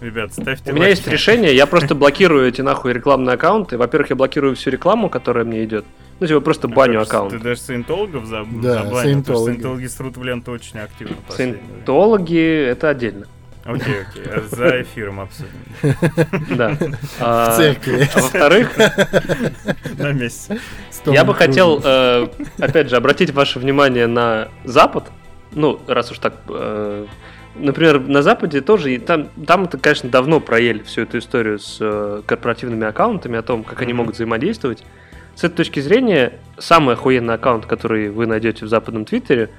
[0.00, 0.98] Ребят, ставьте У меня лайки.
[0.98, 3.78] есть решение, я просто блокирую эти нахуй рекламные аккаунты.
[3.78, 5.84] Во-первых, я блокирую всю рекламу, которая мне идет.
[6.20, 7.42] Ну, типа просто баню Ты аккаунт.
[7.42, 8.44] даже саентологов за...
[8.44, 9.52] Да, забанил, потому что саентологи.
[9.52, 11.16] саентологи срут в ленту очень активно.
[11.28, 11.32] в.
[11.32, 13.26] Саентологи это отдельно.
[13.64, 14.22] Окей, окей.
[14.26, 15.50] а За эфиром обсудим.
[16.56, 16.68] Да.
[16.70, 18.08] В А, церкви.
[18.14, 18.70] а во-вторых,
[19.98, 20.58] На месте.
[21.06, 22.28] Я бы хотел, э,
[22.58, 25.10] опять же, обратить ваше внимание на Запад.
[25.52, 27.06] Ну, раз уж так, э,
[27.58, 31.78] например, на Западе тоже, и там, там это, конечно, давно проели всю эту историю с
[31.80, 33.98] э, корпоративными аккаунтами, о том, как они Мгм.
[34.02, 34.84] могут взаимодействовать.
[35.34, 39.50] С этой точки зрения, самый охуенный аккаунт, который вы найдете в западном Твиттере,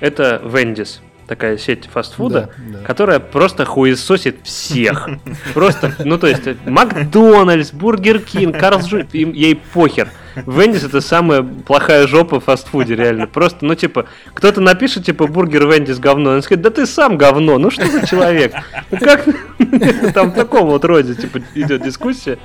[0.00, 1.00] это Wendy's,
[1.30, 2.84] такая сеть фастфуда, Да, да.
[2.84, 5.08] которая просто хуесосит всех.
[5.54, 10.08] Просто, ну то есть, Макдональдс, Бургер Кинг, Carl's им ей похер.
[10.34, 13.28] Вендис это самая плохая жопа в фастфуде, реально.
[13.28, 17.58] Просто, ну типа, кто-то напишет, типа, бургер Вендис говно, он скажет, да ты сам говно,
[17.58, 18.52] ну что за человек?
[18.90, 19.24] Ну как
[20.14, 22.38] там в таком вот роде, типа, идет дискуссия.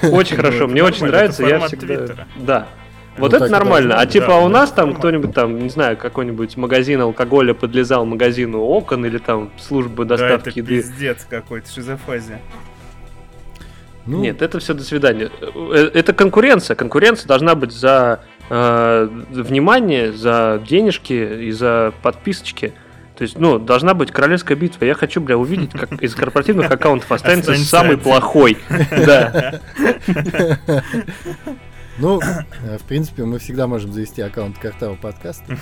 [0.00, 2.24] Очень хорошо, мне очень нравится, я всегда...
[2.36, 2.68] Да.
[3.16, 3.96] Вот Ну, это нормально.
[3.98, 8.60] А типа да, у нас там кто-нибудь там, не знаю, какой-нибудь магазин алкоголя подлезал магазину
[8.60, 10.76] окон или там службы Да, доставки это еды.
[10.76, 12.40] пиздец какой-то, шизофазия.
[14.06, 15.30] Ну, Нет, это все до свидания.
[15.40, 16.74] Э, Это конкуренция.
[16.74, 22.74] Конкуренция должна быть за э, внимание, за денежки и за подписочки.
[23.16, 24.84] То есть, ну, должна быть королевская битва.
[24.84, 28.58] Я хочу, бля, увидеть, как из корпоративных аккаунтов останется самый плохой.
[28.90, 29.60] Да.
[31.98, 35.56] ну, э, в принципе, мы всегда можем завести аккаунт Картава подкаста.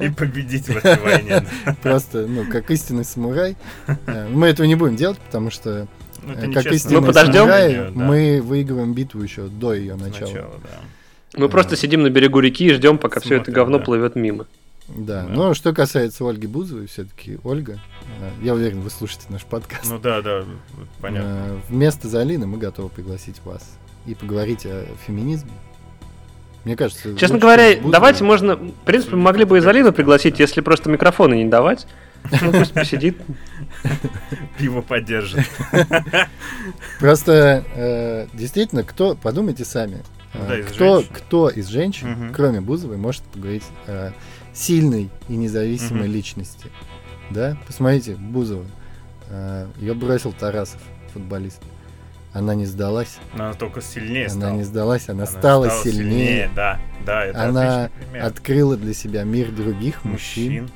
[0.00, 1.46] И победить в этой войне.
[1.82, 3.56] Просто, ну, как истинный самурай.
[4.06, 5.86] Э, Мы этого не будем делать, потому что,
[6.22, 6.70] Ну, э, как нечестно.
[6.74, 7.34] истинные Мы подождем?
[7.34, 7.90] самураи, Да.
[7.94, 10.32] мы выигрываем битву еще до ее начала.
[10.32, 11.38] Да.
[11.38, 13.84] Мы просто сидим на берегу реки и ждем, пока все это говно да.
[13.84, 14.46] плывет мимо.
[14.88, 15.28] Да, Да.
[15.28, 17.80] но что касается Ольги Бузовой, все-таки Ольга,
[18.42, 19.86] я уверен, вы слушаете наш подкаст.
[19.90, 20.44] Ну да, да,
[21.00, 21.60] понятно.
[21.68, 23.62] Вместо Залины мы готовы пригласить вас
[24.06, 25.50] и поговорить о феминизме.
[26.64, 28.56] Мне кажется, Честно лучше говоря, Бузовой- давайте можно...
[28.56, 31.86] В принципе, мы могли бы и Залину пригласить, если просто микрофоны не давать.
[32.40, 33.18] Ну, пусть посидит.
[34.58, 35.46] Пиво поддержит.
[36.98, 39.98] Просто э, действительно, кто, подумайте сами,
[40.32, 44.12] э, кто, кто из женщин, кроме Бузовой, может поговорить о
[44.54, 46.66] сильной и независимой личности.
[47.30, 47.58] Да?
[47.66, 48.64] Посмотрите, Бузова.
[49.78, 50.80] ее бросил Тарасов,
[51.12, 51.60] футболист.
[52.34, 53.18] Она не сдалась.
[53.34, 54.56] Но она только сильнее Она стала.
[54.56, 56.50] не сдалась, она, Она стала, сильнее.
[56.54, 60.68] Да, да, это Она открыла для себя мир других мужчин.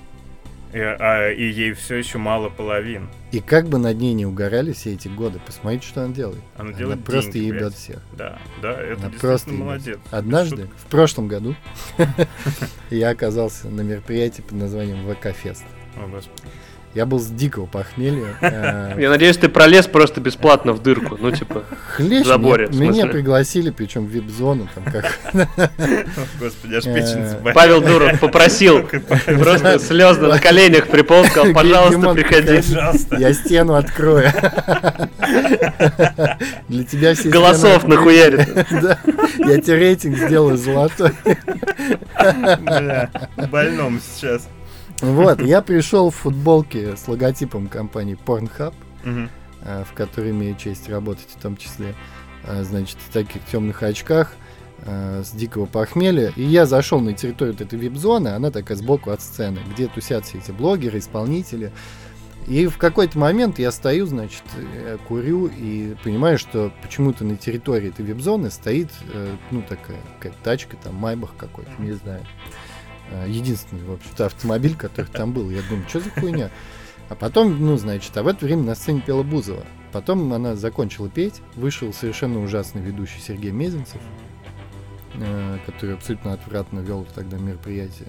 [0.73, 3.09] И, а, и ей все еще мало половин.
[3.33, 6.41] И как бы над ней не угорали все эти годы, посмотрите, что она делает.
[6.57, 7.75] Она, Она делает просто деньги, ебет блядь.
[7.75, 7.99] всех.
[8.17, 9.61] Да, да, это Она просто ебет.
[9.61, 9.99] молодец.
[10.11, 10.77] Однажды, Шутка.
[10.77, 11.57] в прошлом году,
[12.91, 15.65] я оказался на мероприятии под названием ВК-фест.
[15.97, 16.43] О, господи.
[16.95, 18.34] Я был с дикого похмелья.
[18.41, 21.16] э, Я надеюсь, ты пролез просто бесплатно в дырку.
[21.20, 21.64] Ну, типа,
[21.97, 23.11] Хлещ, В заборе, меня- в меня смысле?
[23.11, 25.18] пригласили, причем в вип-зону, там как
[26.41, 27.53] Господи, аж печень Э.
[27.55, 28.82] Павел Дуров попросил,
[29.39, 32.57] просто слезно на коленях приполз, сказал, пожалуйста, приходи.
[32.57, 33.16] Пожалуйста.
[33.16, 34.30] я стену открою.
[36.68, 38.49] Для тебя все Голосов нахуярит.
[39.39, 41.12] я тебе рейтинг сделаю золотой.
[42.61, 43.11] Бля,
[43.51, 44.49] больном сейчас.
[45.01, 48.74] Вот, я пришел в футболке с логотипом компании Pornhub,
[49.62, 51.94] э, в которой имею честь работать в том числе,
[52.44, 54.32] э, значит, в таких темных очках,
[54.78, 56.32] э, с дикого похмелья.
[56.34, 60.24] И я зашел на территорию вот этой вип-зоны, она такая сбоку от сцены, где тусят
[60.24, 61.70] все эти блогеры, исполнители.
[62.49, 64.42] И в какой-то момент я стою, значит,
[65.07, 68.88] курю и понимаю, что почему-то на территории этой вип-зоны стоит,
[69.51, 72.24] ну, такая какая тачка, там, Майбах какой-то, не знаю.
[73.11, 75.51] Э, единственный, в общем-то, автомобиль, который там был.
[75.51, 76.51] Я думаю, что за хуйня?
[77.09, 79.65] А потом, ну, значит, а в это время на сцене пела Бузова.
[79.93, 84.01] Потом она закончила петь, вышел совершенно ужасный ведущий Сергей Мезенцев,
[85.15, 88.09] э, который абсолютно отвратно вел тогда мероприятие.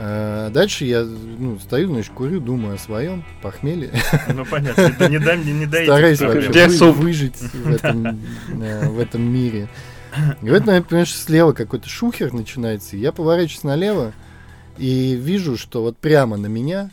[0.00, 3.90] А дальше я ну, стою, значит, курю, думаю о своем похмелье.
[4.32, 5.84] Ну понятно, не дай мне не дай.
[5.84, 8.06] Стараюсь вообще вы, выжить в этом,
[8.62, 9.68] э, в этом мире.
[10.42, 12.96] И в этот момент, понимаешь, слева какой-то шухер начинается.
[12.96, 14.12] Я поворачиваюсь налево
[14.78, 16.90] и вижу, что вот прямо на меня,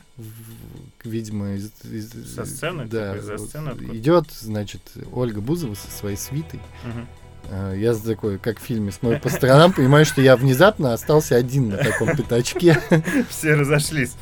[1.04, 6.60] видимо, из, из, со сцены, да, типа, сцены идет, значит, Ольга Бузова со своей свитой.
[6.84, 7.76] Угу.
[7.76, 11.78] Я такой, как в фильме, смотрю по сторонам, понимаю, что я внезапно остался один на
[11.78, 12.80] таком пятачке.
[13.30, 14.16] Все разошлись.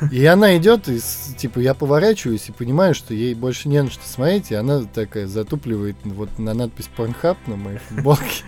[0.12, 1.00] И она идет, и
[1.36, 5.26] типа я поворачиваюсь и понимаю, что ей больше не на что смотреть, и она такая
[5.26, 8.44] затупливает вот на надпись Pornhub на моей футболке.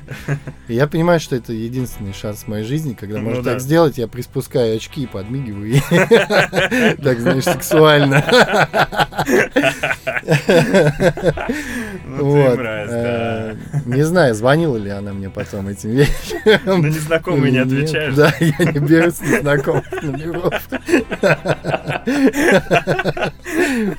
[0.68, 3.52] И я понимаю, что это единственный шанс в моей жизни, когда ну, можно да.
[3.52, 5.80] так сделать, я приспускаю очки и подмигиваю.
[7.02, 8.24] Так, знаешь, сексуально.
[12.18, 12.58] Ну, вот.
[12.58, 13.56] Э,
[13.86, 16.82] не знаю, звонила ли она мне потом этим вечером.
[16.82, 18.14] На незнакомый не отвечаешь.
[18.14, 20.68] Да, я не беру с незнакомых номеров.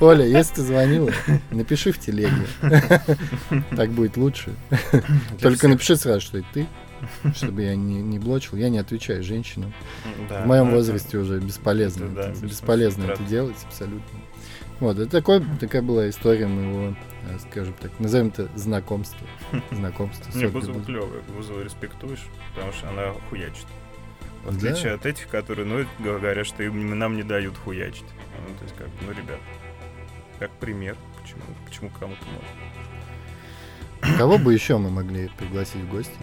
[0.00, 1.10] Оля, если ты звонила,
[1.50, 2.46] напиши в телеге.
[3.76, 4.52] Так будет лучше.
[5.40, 6.66] Только напиши сразу, что это ты,
[7.34, 8.58] чтобы я не, не блочил.
[8.58, 9.72] Я не отвечаю женщинам.
[10.28, 12.06] В моем возрасте уже бесполезно.
[12.42, 14.18] бесполезно это делать абсолютно.
[14.82, 16.96] Вот, это такой, такая была история моего,
[17.28, 19.24] э, скажем так, назовем это знакомство.
[19.70, 20.36] Знакомство.
[20.36, 23.66] Не, Бузова клевая, Бузова респектуешь, потому что она хуячит.
[24.44, 24.94] В отличие да.
[24.94, 28.08] от этих, которые, ну, говорят, что им, нам не дают хуячить.
[28.48, 29.38] Ну, то есть, как, ну, ребят,
[30.40, 32.24] как пример, почему, почему кому-то
[34.00, 34.16] можно.
[34.18, 36.16] Кого бы еще мы могли пригласить в гости?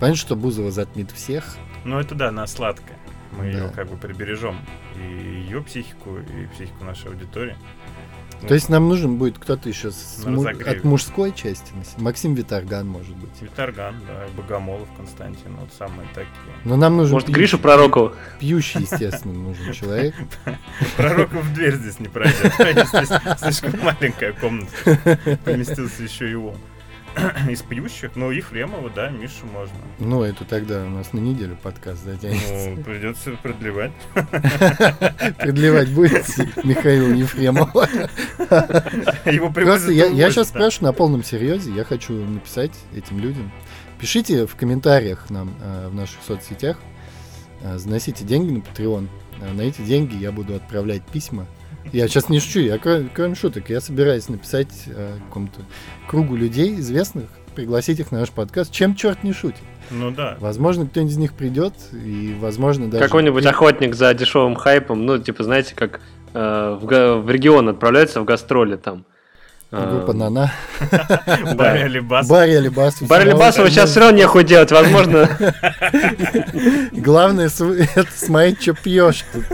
[0.00, 1.58] Понятно, что Бузова затмит всех.
[1.84, 2.96] Ну, это да, она сладкая.
[3.32, 3.58] Мы да.
[3.58, 4.58] ее как бы прибережем.
[4.96, 7.56] И ее психику, и психику нашей аудитории.
[8.46, 11.72] То есть нам нужен будет кто-то еще с му- от мужской части.
[11.96, 13.30] Максим Виторган, может быть.
[13.40, 16.30] Виторган, да, и Богомолов Константин, вот самые такие.
[16.64, 18.14] Но нам нужен Может, пьющий, Гришу Пророкова?
[18.38, 20.14] Пьющий, естественно, нужен человек.
[20.96, 22.52] Пророков в дверь здесь не пройдет.
[23.40, 25.18] Слишком маленькая комната.
[25.44, 26.54] Поместился еще его.
[27.50, 29.76] из пьющих, но Ефремова, да, Мишу можно.
[29.98, 32.70] Ну, это тогда у нас на неделю подкаст затянется.
[32.70, 33.92] Ну, придется продлевать.
[35.38, 37.88] Продлевать будете Михаил Ефремова.
[39.30, 43.50] Его Просто я, я сейчас спрашиваю на полном серьезе, я хочу написать этим людям.
[43.98, 46.78] Пишите в комментариях нам э, в наших соцсетях,
[47.62, 49.08] э, заносите деньги на Patreon.
[49.40, 51.46] Э, на эти деньги я буду отправлять письма
[51.92, 55.60] я сейчас не шучу, я кроме, кроме шуток, я собираюсь написать э, какому-то
[56.08, 57.24] кругу людей известных,
[57.54, 59.62] пригласить их на наш подкаст, чем черт не шутит.
[59.90, 60.36] Ну да.
[60.40, 63.02] Возможно, кто-нибудь из них придет, и, возможно, даже...
[63.02, 66.00] Какой-нибудь охотник за дешевым хайпом, ну, типа, знаете, как
[66.34, 69.06] э, в, в регион отправляется в гастроли там.
[69.70, 70.50] Группа Нана.
[71.54, 72.26] Барри Алибас.
[72.26, 73.02] Барри Алибас.
[73.02, 75.28] Барри Алибасова сейчас все равно нехуй делать, возможно.
[76.92, 77.46] Главное
[77.94, 79.44] это смотреть, что пьешь тут.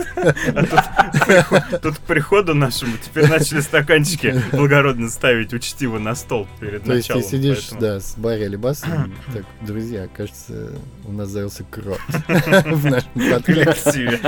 [1.81, 7.03] Тут к приходу нашему теперь начали стаканчики благородно ставить учтиво на стол перед началом.
[7.03, 10.71] То есть ты сидишь, да, с Барри Алибасом, так, друзья, кажется,
[11.03, 14.19] у нас завелся крот в нашем коллективе.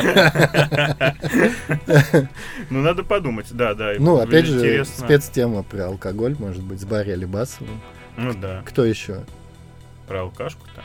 [2.70, 3.94] Ну, надо подумать, да, да.
[3.98, 7.80] Ну, опять же, спецтема про алкоголь, может быть, с Барри Алибасовым.
[8.18, 8.64] Ну да.
[8.66, 9.24] Кто еще?
[10.08, 10.82] Про алкашку-то?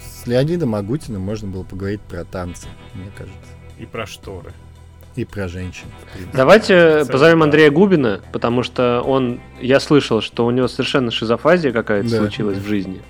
[0.00, 3.38] С Леонидом Агутиным можно было поговорить про танцы, мне кажется.
[3.78, 4.52] И про шторы.
[5.16, 5.84] И про женщин.
[6.32, 12.08] Давайте позовем Андрея Губина, потому что он, я слышал, что у него совершенно шизофазия какая-то
[12.08, 12.16] да.
[12.16, 13.02] случилась в жизни.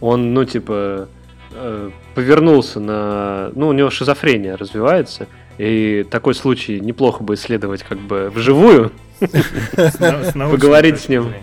[0.00, 1.08] Он, ну, типа,
[1.52, 3.50] э, повернулся на...
[3.54, 5.28] Ну, у него шизофрения развивается,
[5.60, 8.92] и такой случай неплохо бы исследовать как бы вживую.
[9.18, 11.34] Поговорить с ним.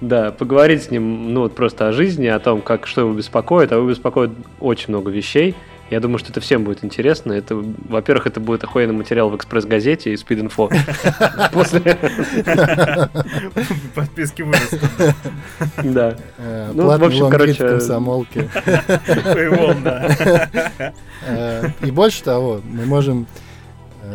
[0.00, 3.70] Да, поговорить с ним, ну вот просто о жизни, о том, как что его беспокоит,
[3.72, 4.30] а его беспокоит
[4.60, 5.54] очень много вещей.
[5.90, 7.34] Я думаю, что это всем будет интересно.
[7.34, 10.70] Это, во-первых, это будет охуенный материал в экспресс-газете и спид-инфо.
[11.52, 11.98] После...
[13.94, 14.80] Подписки вырастут.
[15.82, 16.16] Да.
[16.38, 17.68] Э, ну, в общем, короче...
[17.68, 18.48] комсомолки.
[21.26, 23.26] Э, и больше того, мы можем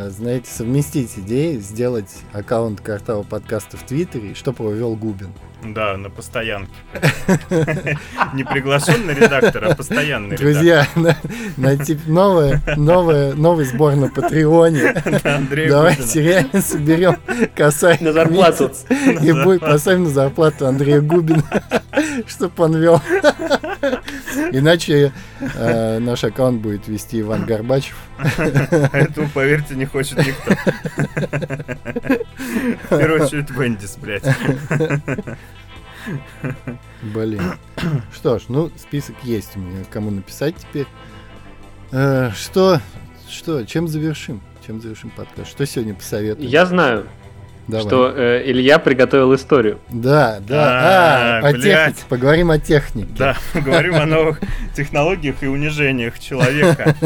[0.09, 5.33] знаете, совместить идеи, сделать аккаунт квартала подкаста в Твиттере, чтобы его Губин.
[5.64, 6.72] Да, на постоянке.
[8.34, 10.88] Не приглашенный редактор, а постоянный Друзья,
[11.58, 14.93] найти новое, новое, новый сбор на Патреоне.
[15.70, 17.18] Давайте реально соберем
[17.56, 17.97] косарь.
[18.01, 18.72] На зарплату.
[19.22, 21.43] И будет поставим на зарплату Андрея Губина,
[22.28, 23.01] чтобы он вел.
[24.51, 27.97] Иначе э, наш аккаунт будет вести Иван Горбачев.
[28.38, 30.56] Этому, поверьте, не хочет никто.
[32.89, 34.24] В первую очередь Вендис, блядь.
[37.01, 37.41] Блин.
[38.14, 40.88] Что ж, ну, список есть у меня, кому написать теперь.
[41.91, 42.82] Э, что,
[43.30, 44.41] что, чем завершим?
[44.66, 45.49] Чем завершим подкаст?
[45.49, 46.49] Что сегодня посоветуем?
[46.49, 47.08] Я знаю.
[47.68, 47.88] Давай.
[47.88, 49.80] Что э, Илья приготовил историю.
[49.89, 51.39] Да, да.
[51.39, 52.03] А, а, о технике.
[52.08, 53.10] Поговорим о технике.
[53.18, 54.39] Да, поговорим о новых
[54.76, 56.95] технологиях и унижениях человека.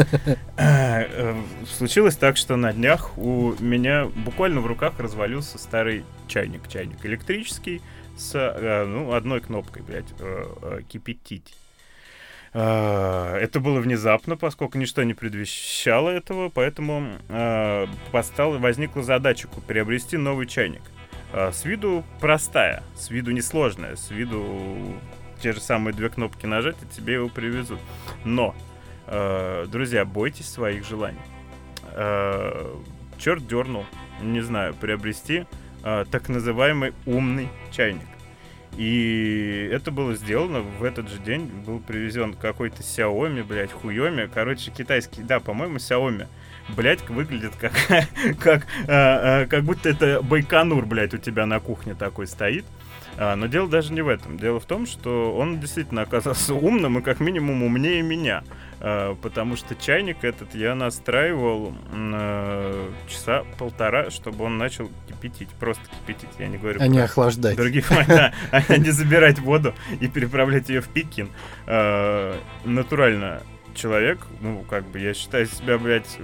[0.62, 1.34] Э, э,
[1.74, 6.68] случилось так, что на днях у меня буквально в руках развалился старый чайник.
[6.68, 7.80] Чайник электрический
[8.20, 10.12] с э, ну, одной кнопкой, блядь,
[10.88, 11.54] кипятить.
[12.52, 20.16] А, это было внезапно, поскольку ничто не предвещало этого, поэтому э, постала, возникла задача приобрести
[20.16, 20.82] новый чайник.
[21.32, 24.98] Э, с виду простая, с виду несложная, с виду
[25.40, 27.78] те же самые две кнопки нажать, и тебе его привезут.
[28.24, 28.54] Но,
[29.06, 31.20] э, друзья, бойтесь своих желаний.
[31.92, 32.74] Э,
[33.16, 33.84] черт дернул,
[34.22, 35.46] не знаю, приобрести
[35.84, 38.09] э, так называемый умный чайник.
[38.76, 41.46] И это было сделано в этот же день.
[41.46, 44.30] Был привезен какой-то Xiaomi, блядь, хуёми.
[44.32, 46.26] Короче, китайский, да, по-моему, Xiaomi.
[46.76, 47.72] Блядь, выглядит как,
[48.40, 52.64] как, а, а, как будто это Байконур, блядь, у тебя на кухне такой стоит.
[53.16, 54.38] А, но дело даже не в этом.
[54.38, 58.44] Дело в том, что он действительно оказался умным и как минимум умнее меня.
[58.80, 65.50] А, потому что чайник этот я настраивал а, часа полтора, чтобы он начал кипятить.
[65.50, 66.80] Просто кипятить, я не говорю.
[66.80, 67.56] А не охлаждать.
[67.56, 68.32] Других, а
[68.76, 71.28] не забирать воду и переправлять ее в Пекин.
[71.66, 73.42] А, натурально
[73.74, 76.18] человек, ну, как бы, я считаю себя, блядь,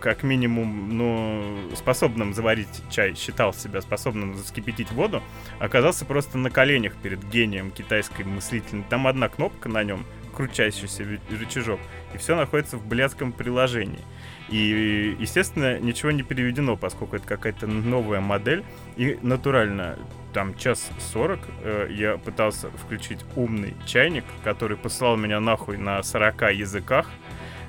[0.00, 5.22] как минимум, ну, способным заварить чай, считал себя способным вскипятить воду,
[5.58, 8.84] оказался просто на коленях перед гением китайской мыслительной.
[8.88, 10.04] Там одна кнопка на нем,
[10.38, 11.80] крутящийся рычажок,
[12.14, 14.04] и все находится в блядском приложении.
[14.48, 18.64] И, естественно, ничего не переведено, поскольку это какая-то новая модель.
[18.96, 19.98] И натурально,
[20.32, 26.54] там час сорок э, я пытался включить умный чайник, который послал меня нахуй на 40
[26.54, 27.08] языках.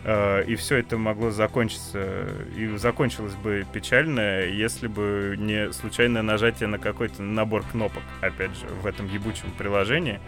[0.03, 6.67] Э, и все это могло закончиться, и закончилось бы печально, если бы не случайное нажатие
[6.67, 10.19] на какой-то набор кнопок, опять же, в этом ебучем приложении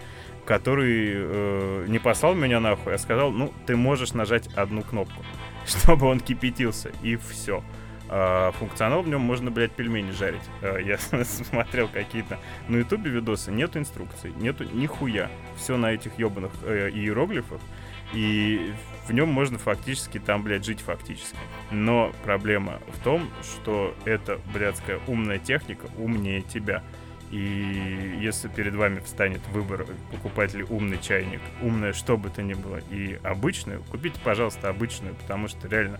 [0.45, 5.23] который э, не послал меня нахуй, а сказал, ну, ты можешь нажать одну кнопку,
[5.65, 7.63] чтобы он кипятился, и все.
[8.13, 10.41] А, функционал в нем можно, блядь, пельмени жарить.
[10.61, 15.31] А, я смотрел какие-то на ютубе видосы, нету инструкций, нету нихуя.
[15.55, 17.61] Все на этих ебаных э, иероглифах.
[18.13, 18.73] И
[19.07, 21.37] в нем можно фактически там, блядь, жить фактически.
[21.71, 26.83] Но проблема в том, что эта блядская умная техника умнее тебя.
[27.31, 32.53] И если перед вами встанет выбор, покупать ли умный чайник, умное что бы то ни
[32.53, 35.99] было, и обычную, купите, пожалуйста, обычную, потому что реально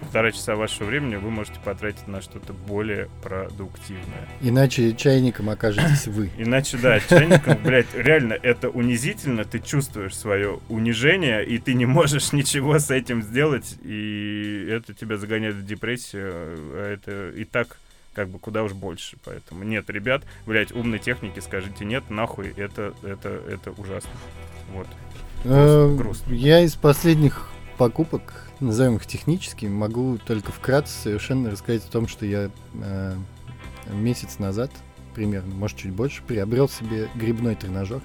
[0.00, 4.28] полтора часа вашего времени вы можете потратить на что-то более продуктивное.
[4.40, 6.30] Иначе чайником окажетесь вы.
[6.38, 12.32] Иначе, да, чайником, блядь, реально это унизительно, ты чувствуешь свое унижение, и ты не можешь
[12.32, 17.76] ничего с этим сделать, и это тебя загоняет в депрессию, а это и так
[18.14, 19.16] как бы куда уж больше.
[19.24, 24.10] Поэтому нет, ребят, блядь, умной техники скажите нет, нахуй, это, это, это ужасно.
[24.72, 24.86] Вот.
[25.44, 26.32] Э, грустно.
[26.32, 32.26] Я из последних покупок, назовем их техническими, могу только вкратце совершенно рассказать о том, что
[32.26, 33.14] я э,
[33.90, 34.70] месяц назад,
[35.14, 38.02] примерно, может чуть больше, приобрел себе грибной тренажер.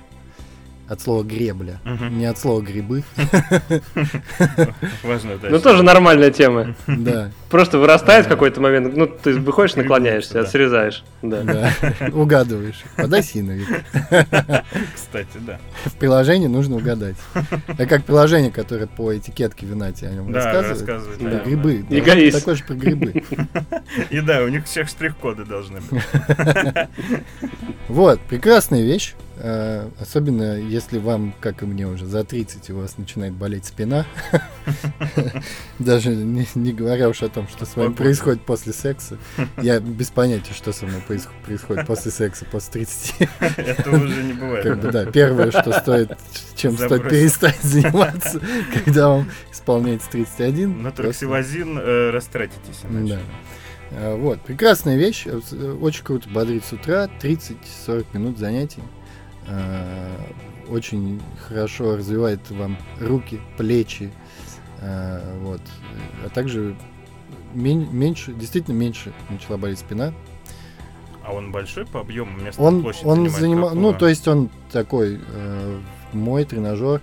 [0.87, 2.05] От слова гребля, угу.
[2.05, 3.03] не от слова грибы.
[5.03, 5.49] Важно, да.
[5.49, 6.75] Ну, тоже нормальная тема.
[6.85, 7.31] Да.
[7.55, 11.05] Просто вырастает в какой-то момент, ну, ты выходишь, наклоняешься, срезаешь.
[11.21, 11.71] Да.
[12.13, 12.83] Угадываешь.
[12.97, 13.69] Подаси на вид.
[14.93, 15.57] Кстати, да.
[15.85, 17.15] В приложении нужно угадать.
[17.69, 21.17] Это как приложение, которое по этикетке вина тебе о нем рассказывает.
[21.21, 21.85] Да, грибы.
[21.89, 22.39] Эгоист.
[22.39, 23.23] Такое же про грибы.
[24.09, 26.03] И да, у них всех штрих-коды должны быть.
[27.87, 29.13] Вот, прекрасная вещь.
[29.37, 34.05] э, особенно если вам, как и мне уже, за 30 у вас начинает болеть спина,
[35.79, 39.17] даже не, не говоря уж о том, что с вами происходит после секса.
[39.61, 43.15] Я без понятия, что со мной происходит после секса, после 30.
[43.57, 44.63] Это уже не бывает.
[44.63, 46.17] Как бы, да, первое, что стоит,
[46.55, 46.97] чем Забросил.
[46.97, 48.41] стоит перестать заниматься,
[48.73, 50.81] когда вам исполняется 31.
[50.81, 53.15] На троксивазин э, растратитесь иначе.
[53.15, 53.19] Да.
[53.91, 55.39] А, вот, прекрасная вещь, э,
[55.81, 58.83] очень круто бодрить с утра, 30-40 минут занятий.
[59.47, 60.17] А,
[60.67, 64.11] очень хорошо развивает вам руки, плечи,
[64.81, 65.61] а, вот.
[66.23, 66.75] А также
[67.55, 70.13] меньше, действительно меньше начала болеть спина.
[71.23, 72.37] А он большой по объему?
[72.39, 75.79] Место он, он занимает, ну, то есть он такой, э,
[76.13, 77.01] мой тренажер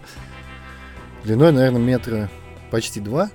[1.24, 2.30] длиной, наверное, метра
[2.70, 3.30] почти два.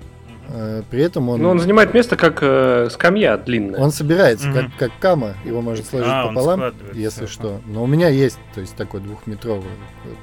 [0.49, 1.41] Э, при этом он...
[1.41, 3.79] Ну, он занимает место как э, скамья длинная.
[3.79, 4.71] Он собирается, mm-hmm.
[4.77, 7.33] как, как кама, его можно сложить а, пополам, если все.
[7.33, 7.61] что.
[7.65, 9.69] Но у меня есть, то есть такой двухметровый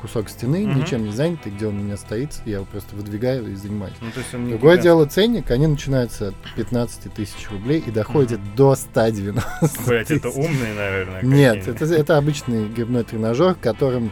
[0.00, 0.74] кусок стены, mm-hmm.
[0.74, 3.94] ничем не занятый, где он у меня стоит, я его просто выдвигаю и занимаюсь.
[4.00, 8.40] Ну, то есть он Другое дело, ценник, они начинаются от 15 тысяч рублей и доходят
[8.40, 8.56] mm-hmm.
[8.56, 9.42] до 190
[9.86, 11.22] Блять, это умный, наверное.
[11.22, 14.10] Нет, это, это обычный грибной тренажер, которым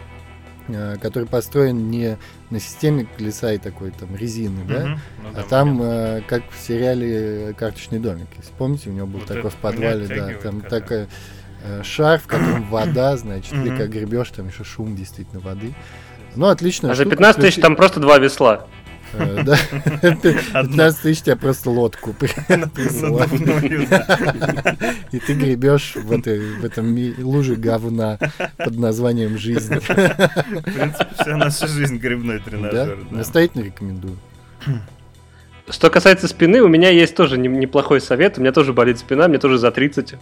[1.00, 2.18] который построен не
[2.50, 4.86] на системе колеса и такой там резины, да,
[5.22, 8.28] ну, а да, там э, как в сериале "Карточный домик".
[8.36, 11.06] Если помните, у него был вот такой в подвале, да, там такой
[11.64, 15.74] э, шар, в котором вода, значит, или как гребешь, там еще шум действительно воды.
[16.34, 16.90] Ну, отлично.
[16.90, 18.66] А за 15 тысяч там просто два весла.
[19.12, 19.56] Э, да,
[20.62, 22.14] 15 тысяч тебя просто лодку
[25.12, 28.18] И ты гребешь в, этой, в этом луже говна
[28.56, 29.74] под названием «Жизнь».
[29.74, 32.98] В принципе, вся наша жизнь грибной тренажер.
[33.10, 33.16] Да?
[33.16, 34.16] Настоятельно рекомендую.
[35.68, 38.38] Что касается спины, у меня есть тоже неплохой совет.
[38.38, 40.16] У меня тоже болит спина, мне тоже за 30.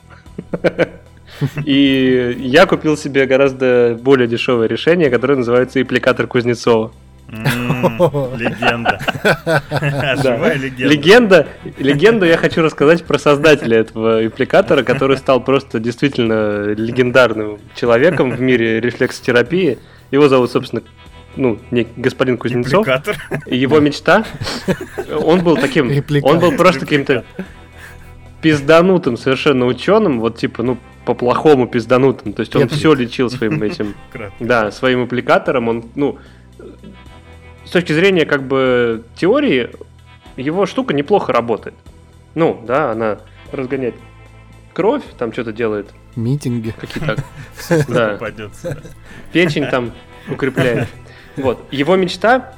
[1.64, 6.92] И я купил себе гораздо более дешевое решение, которое называется аппликатор Кузнецова.
[7.30, 8.98] Легенда.
[10.22, 10.94] Живая легенда.
[10.94, 11.48] Легенда.
[11.78, 18.40] Легенду я хочу рассказать про создателя этого аппликатора, который стал просто действительно легендарным человеком в
[18.40, 19.78] мире рефлексотерапии.
[20.10, 20.82] Его зовут, собственно,
[21.36, 22.86] ну, не господин Кузнецов.
[22.86, 23.16] Репликатор.
[23.46, 24.24] Его мечта,
[25.22, 25.90] он был таким,
[26.22, 27.24] он был просто каким-то
[28.42, 32.32] пизданутым совершенно ученым, вот типа, ну, по-плохому пизданутым.
[32.32, 33.94] То есть он все лечил своим этим,
[34.40, 35.68] да, своим аппликатором.
[35.68, 36.18] Он, ну,
[37.70, 39.70] с точки зрения как бы теории,
[40.36, 41.76] его штука неплохо работает.
[42.34, 43.18] Ну, да, она
[43.52, 43.94] разгоняет
[44.72, 45.86] кровь, там что-то делает.
[46.16, 46.74] Митинги.
[46.76, 47.22] Какие-то.
[47.88, 48.18] Да.
[49.32, 49.92] Печень там
[50.28, 50.88] укрепляет.
[51.36, 51.60] Вот.
[51.70, 52.54] Его мечта,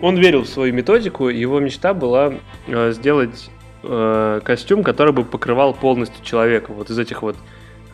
[0.00, 2.34] он верил в свою методику, его мечта была
[2.68, 3.50] э, сделать
[3.82, 6.72] э, костюм, который бы покрывал полностью человека.
[6.72, 7.36] Вот из этих вот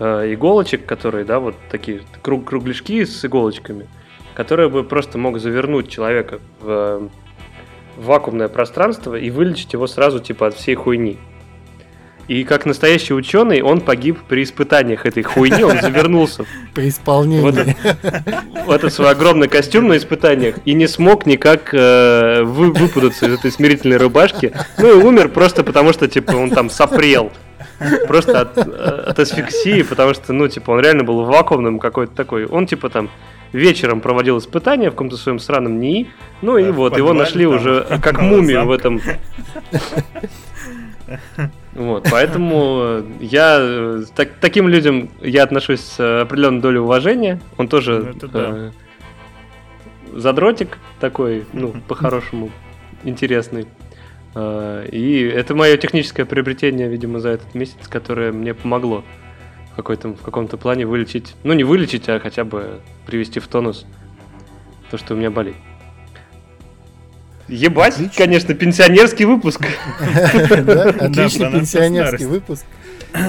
[0.01, 3.89] э, иголочек, которые, да, вот такие круг кругляшки с иголочками
[4.35, 7.09] который бы просто мог завернуть человека в,
[7.97, 11.19] в вакуумное пространство и вылечить его сразу типа от всей хуйни.
[12.27, 16.47] И как настоящий ученый, он погиб при испытаниях этой хуйни, он завернулся.
[16.75, 17.43] При исполнении.
[17.43, 22.73] В этот, в этот свой огромный костюм на испытаниях и не смог никак э, вы,
[22.73, 24.55] выпутаться из этой смирительной рубашки.
[24.79, 27.31] Ну и умер просто потому, что типа он там сопрел.
[28.07, 32.47] Просто от, от асфиксии, потому что, ну, типа, он реально был вакуумным какой-то такой.
[32.47, 33.11] Он, типа, там,
[33.55, 36.11] вечером проводил испытания в каком-то своем странном НИИ.
[36.43, 39.01] Ну и вот, его нашли уже как мумию в этом.
[41.75, 47.41] Вот, поэтому я э, так, таким людям я отношусь с определенной долей уважения.
[47.59, 48.71] Он тоже ну, э,
[50.13, 52.51] задротик такой, ну, по-хорошему,
[53.03, 53.67] интересный.
[54.37, 59.05] Э, и это мое техническое приобретение, видимо, за этот месяц, которое мне помогло
[59.75, 63.85] в, какой-то, в каком-то плане вылечить, ну не вылечить, а хотя бы привести в тонус
[64.93, 65.57] то, что у меня болит.
[67.49, 68.15] Ебать, Отлично.
[68.17, 69.61] конечно, пенсионерский выпуск.
[70.01, 72.65] Отличный пенсионерский выпуск.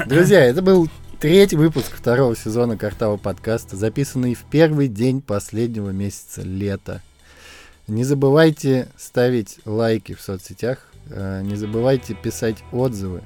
[0.05, 0.87] Друзья, это был
[1.19, 7.01] третий выпуск второго сезона Картава подкаста, записанный в первый день последнего месяца лета.
[7.87, 10.77] Не забывайте ставить лайки в соцсетях,
[11.09, 13.23] э, не забывайте писать отзывы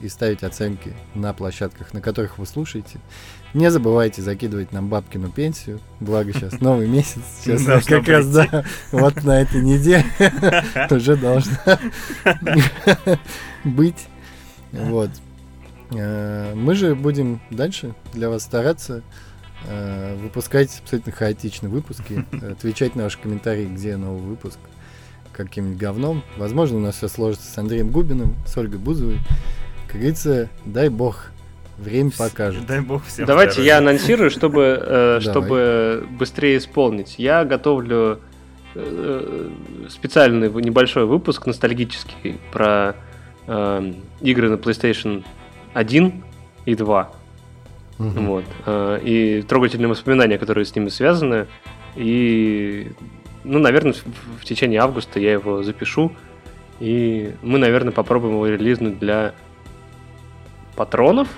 [0.00, 2.98] и ставить оценки на площадках, на которых вы слушаете.
[3.54, 5.80] Не забывайте закидывать нам бабкину пенсию.
[6.00, 7.22] Благо сейчас новый месяц.
[7.42, 10.04] Сейчас как раз, да, вот на этой неделе
[10.90, 11.78] уже должна
[13.64, 14.06] быть.
[14.72, 15.10] Вот.
[15.92, 19.02] Э, мы же будем дальше для вас стараться
[19.66, 24.58] э, выпускать абсолютно хаотичные выпуски, отвечать на ваши комментарии, где новый выпуск
[25.44, 26.22] каким-нибудь говном.
[26.36, 29.18] Возможно, у нас все сложится с Андреем Губиным, с Ольгой Бузовой.
[29.86, 31.26] Как говорится, дай бог
[31.78, 32.66] Время покажет.
[32.66, 33.72] Дай бог всем Давайте здоровья.
[33.72, 37.14] я анонсирую, чтобы, э, чтобы быстрее исполнить.
[37.18, 38.18] Я готовлю
[38.74, 39.50] э,
[39.88, 42.96] специальный в- небольшой выпуск ностальгический про
[43.46, 45.24] э, игры на PlayStation
[45.72, 46.22] 1
[46.66, 47.12] и 2.
[47.98, 48.26] Мгм.
[48.26, 48.44] Вот.
[48.66, 51.46] э, И трогательные воспоминания, которые с ними связаны.
[51.96, 52.92] И,
[53.44, 54.04] ну, наверное, в,
[54.40, 56.12] в течение августа я его запишу.
[56.80, 59.34] И мы, наверное, попробуем его релизнуть для
[60.76, 61.28] патронов.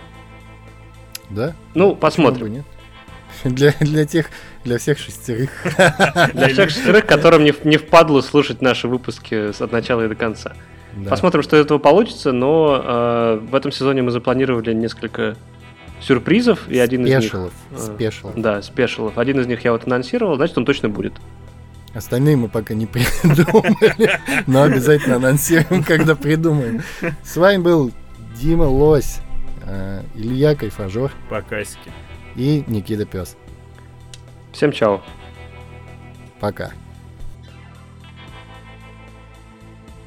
[1.30, 1.55] Да?
[1.74, 2.48] Ну, посмотрим.
[2.48, 2.64] нет?
[3.44, 4.26] Для, для тех,
[4.64, 5.51] для всех шестерых.
[6.34, 10.53] Для всех шестерых, которым не, не впадло слушать наши выпуски от начала и до конца.
[10.96, 11.11] Да.
[11.11, 15.36] Посмотрим, что из этого получится, но э, в этом сезоне мы запланировали несколько
[16.01, 17.20] сюрпризов, и один из них...
[17.20, 17.53] Спешилов.
[17.70, 18.34] э, Спешилов.
[18.36, 19.16] Да, спешилов.
[19.16, 21.14] Один из них я вот анонсировал, значит, он точно будет.
[21.95, 26.82] Остальные мы пока не придумали, но обязательно анонсируем, когда придумаем.
[27.24, 27.91] С вами был
[28.36, 29.18] Дима Лось,
[29.64, 31.91] э, Илья Кайфажор Покасики.
[32.36, 33.36] и Никита Пес.
[34.53, 35.03] Всем чао.
[36.38, 36.70] Пока.